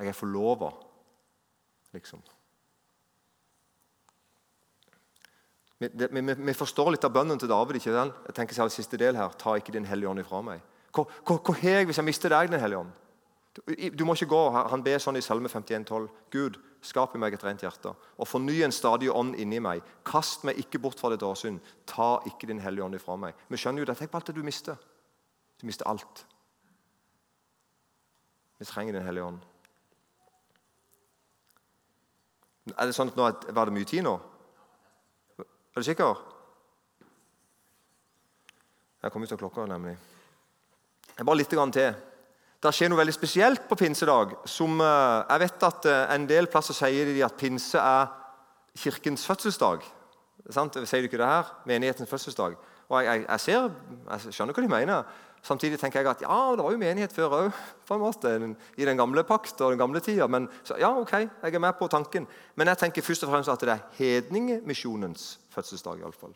[0.04, 0.68] Jeg er forlova,
[1.96, 2.20] liksom.
[5.80, 7.80] Vi, forstår litt av bønnen til David.
[7.80, 8.12] ikke vel?
[8.28, 9.32] Jeg tenker særlig siste del her.
[9.40, 10.60] Ta ikke Din Hellige Ånd ifra meg.
[10.94, 12.92] Hvor, hva har jeg hvis jeg mister deg, Din Hellige Ånd?
[13.54, 13.62] Du,
[13.98, 14.42] du, må ikke gå.
[14.70, 16.08] Han ber sånn i Salme 51,12.
[16.34, 19.80] Gud, Skap i meg et rent hjerte, og forny en stadig ånd inni meg.
[20.04, 21.56] Kast meg ikke bort fra ditt åsyn.
[21.88, 23.38] Ta ikke Din hellige ånd ifra meg.
[23.48, 23.96] Vi skjønner jo det.
[23.96, 24.76] Tenk på alt det du mister.
[25.60, 26.26] Du mister alt.
[28.60, 29.40] Vi trenger Din hellige ånd.
[32.72, 34.14] Er det sånn at nå Var det mye tid nå?
[35.38, 36.20] Er du sikker?
[39.04, 39.96] Jeg kom ut av klokka, nemlig.
[41.20, 41.88] Bare litt til.
[42.64, 44.36] Det skjer noe veldig spesielt på pinsedag.
[44.48, 48.06] som eh, Jeg vet at eh, en del plasser sier de at pinse er
[48.80, 49.84] kirkens fødselsdag.
[50.48, 50.78] Sant?
[50.88, 51.52] Sier du ikke det her?
[51.68, 52.56] Menighetens fødselsdag.
[52.88, 53.68] Og jeg, jeg, ser,
[54.08, 55.12] jeg, skjønner hva de mener.
[55.44, 59.60] Samtidig tenker jeg at ja, det var jo menighet før òg, i den gamle pakt
[59.60, 60.26] og den gamle tida.
[60.26, 62.26] Men så, ja, ok, jeg er med på tanken.
[62.56, 66.00] Men jeg tenker først og fremst at det er hedningemisjonens fødselsdag.
[66.00, 66.32] I alle fall.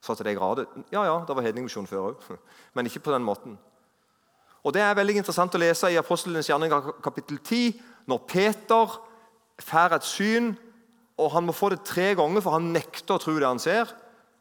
[0.00, 2.22] Så til de grader, Ja, ja, det var hedningemisjon før òg,
[2.74, 3.58] men ikke på den måten.
[4.62, 6.70] Og Det er veldig interessant å lese i Apostelens gjerning
[7.02, 8.98] kapittel 10, når Peter
[9.58, 10.52] får et syn,
[11.18, 13.90] og han må få det tre ganger, for han nekter å tro det han ser.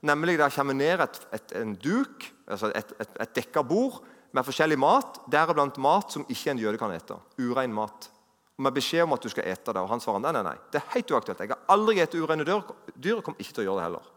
[0.06, 4.04] Nemlig der kommer ned et, et, en duk, altså et, et, et dekka bord
[4.36, 7.18] med forskjellig mat, deriblant mat som ikke en jøde kan ete.
[7.40, 8.10] Urein mat.
[8.58, 9.82] Og Med beskjed om at du skal ete det.
[9.82, 11.42] Og han svarer nei, nei, nei, det er helt uaktuelt.
[11.42, 12.62] Jeg har aldri spist ureine dyr,
[12.94, 14.14] dyr og kommer ikke til å gjøre det heller.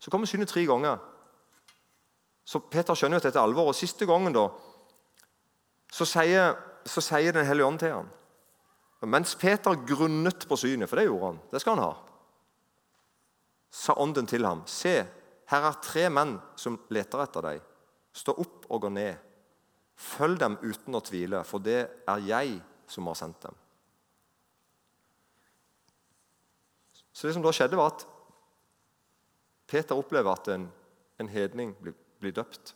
[0.00, 1.00] Så kommer synet tre ganger.
[2.46, 3.72] Så Peter skjønner jo at dette er alvor.
[3.72, 4.46] Og Siste gangen da,
[5.92, 8.08] så sier, så sier Den hellige ånd til ham
[9.06, 11.90] Mens Peter grunnet på synet, for det gjorde han, det skal han ha,
[13.70, 15.06] sa ånden til ham.: Se,
[15.50, 17.60] her er tre menn som leter etter deg.
[18.12, 19.16] Stå opp og gå ned.
[19.96, 23.54] Følg dem uten å tvile, for det er jeg som har sendt dem.
[27.12, 28.06] Så Det som da skjedde, var at
[29.66, 30.68] Peter opplever at en,
[31.18, 32.74] en hedning blir blir, døpt.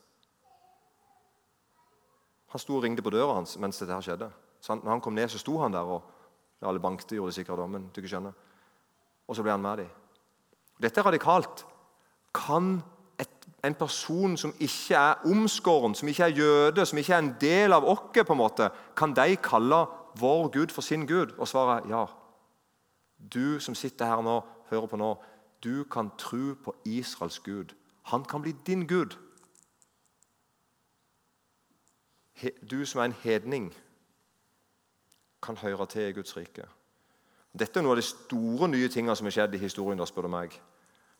[2.50, 4.30] Han sto og ringte på døra hans mens dette her skjedde.
[4.60, 7.40] Så han, når han kom ned, så sto han der, og alle bankte, gjorde det
[7.40, 8.34] sikkert men du ikke skjønner.
[9.28, 9.99] Og så ble han med dem.
[10.82, 11.66] Dette er radikalt.
[12.34, 12.82] Kan
[13.20, 17.34] et, en person som ikke er omskåren, som ikke er jøde, som ikke er en
[17.40, 19.84] del av oss, på en måte, kan de kalle
[20.20, 21.36] vår Gud for sin Gud?
[21.38, 22.06] Og svaret er ja.
[23.34, 25.14] Du som sitter her nå, hører på nå,
[25.64, 27.74] du kan tro på Israels Gud.
[28.02, 29.16] Han kan bli din Gud.
[32.70, 33.74] Du som er en hedning,
[35.42, 36.64] kan høre til i Guds rike.
[37.50, 39.98] Dette er noe av de store nye tingene som har skjedd i historien.
[39.98, 40.54] da, spør du meg.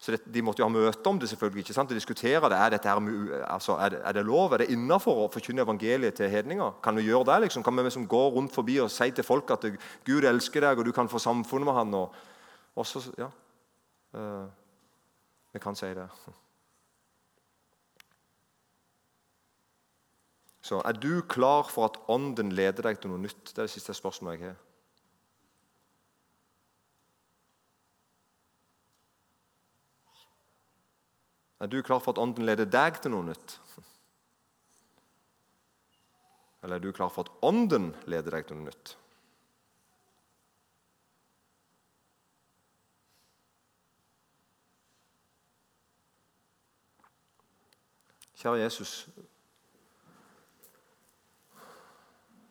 [0.00, 1.90] Så det, De måtte jo ha møte om det, selvfølgelig, ikke sant?
[1.90, 2.56] og diskutere det.
[2.56, 4.52] Er, her, altså, er, det, er det lov?
[4.52, 6.78] Er det innafor å forkynne evangeliet til hedninger?
[6.82, 7.40] Kan vi gjøre det?
[7.44, 7.64] liksom?
[7.66, 9.66] Kan vi liksom gå rundt forbi og si til folk at
[10.06, 11.98] Gud elsker deg, og du kan få samfunnet med han?
[11.98, 12.16] Og,
[12.80, 13.28] og så, ja,
[14.14, 14.46] uh,
[15.52, 16.06] Vi kan si det.
[20.62, 23.50] Så er du klar for at Ånden leder deg til noe nytt?
[23.50, 24.58] Det er det siste spørsmålet jeg har.
[31.60, 33.58] Er du klar for at Ånden leder deg til noe nytt?
[36.64, 38.94] Eller er du klar for at Ånden leder deg til noe nytt?
[48.40, 48.92] Kjære Jesus.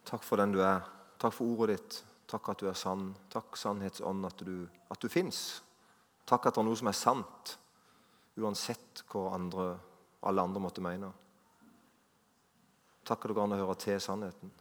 [0.05, 0.85] Takk for den du er.
[1.17, 1.97] Takk for ordet ditt.
[2.29, 3.07] Takk at du er sann.
[3.33, 5.63] Takk, sannhetsånd, at du, at du fins.
[6.29, 7.55] Takk at det er noe som er sant,
[8.39, 9.71] uansett hva andre,
[10.27, 11.11] alle andre måtte mene.
[13.07, 14.51] Takk at det går an å høre til sannheten.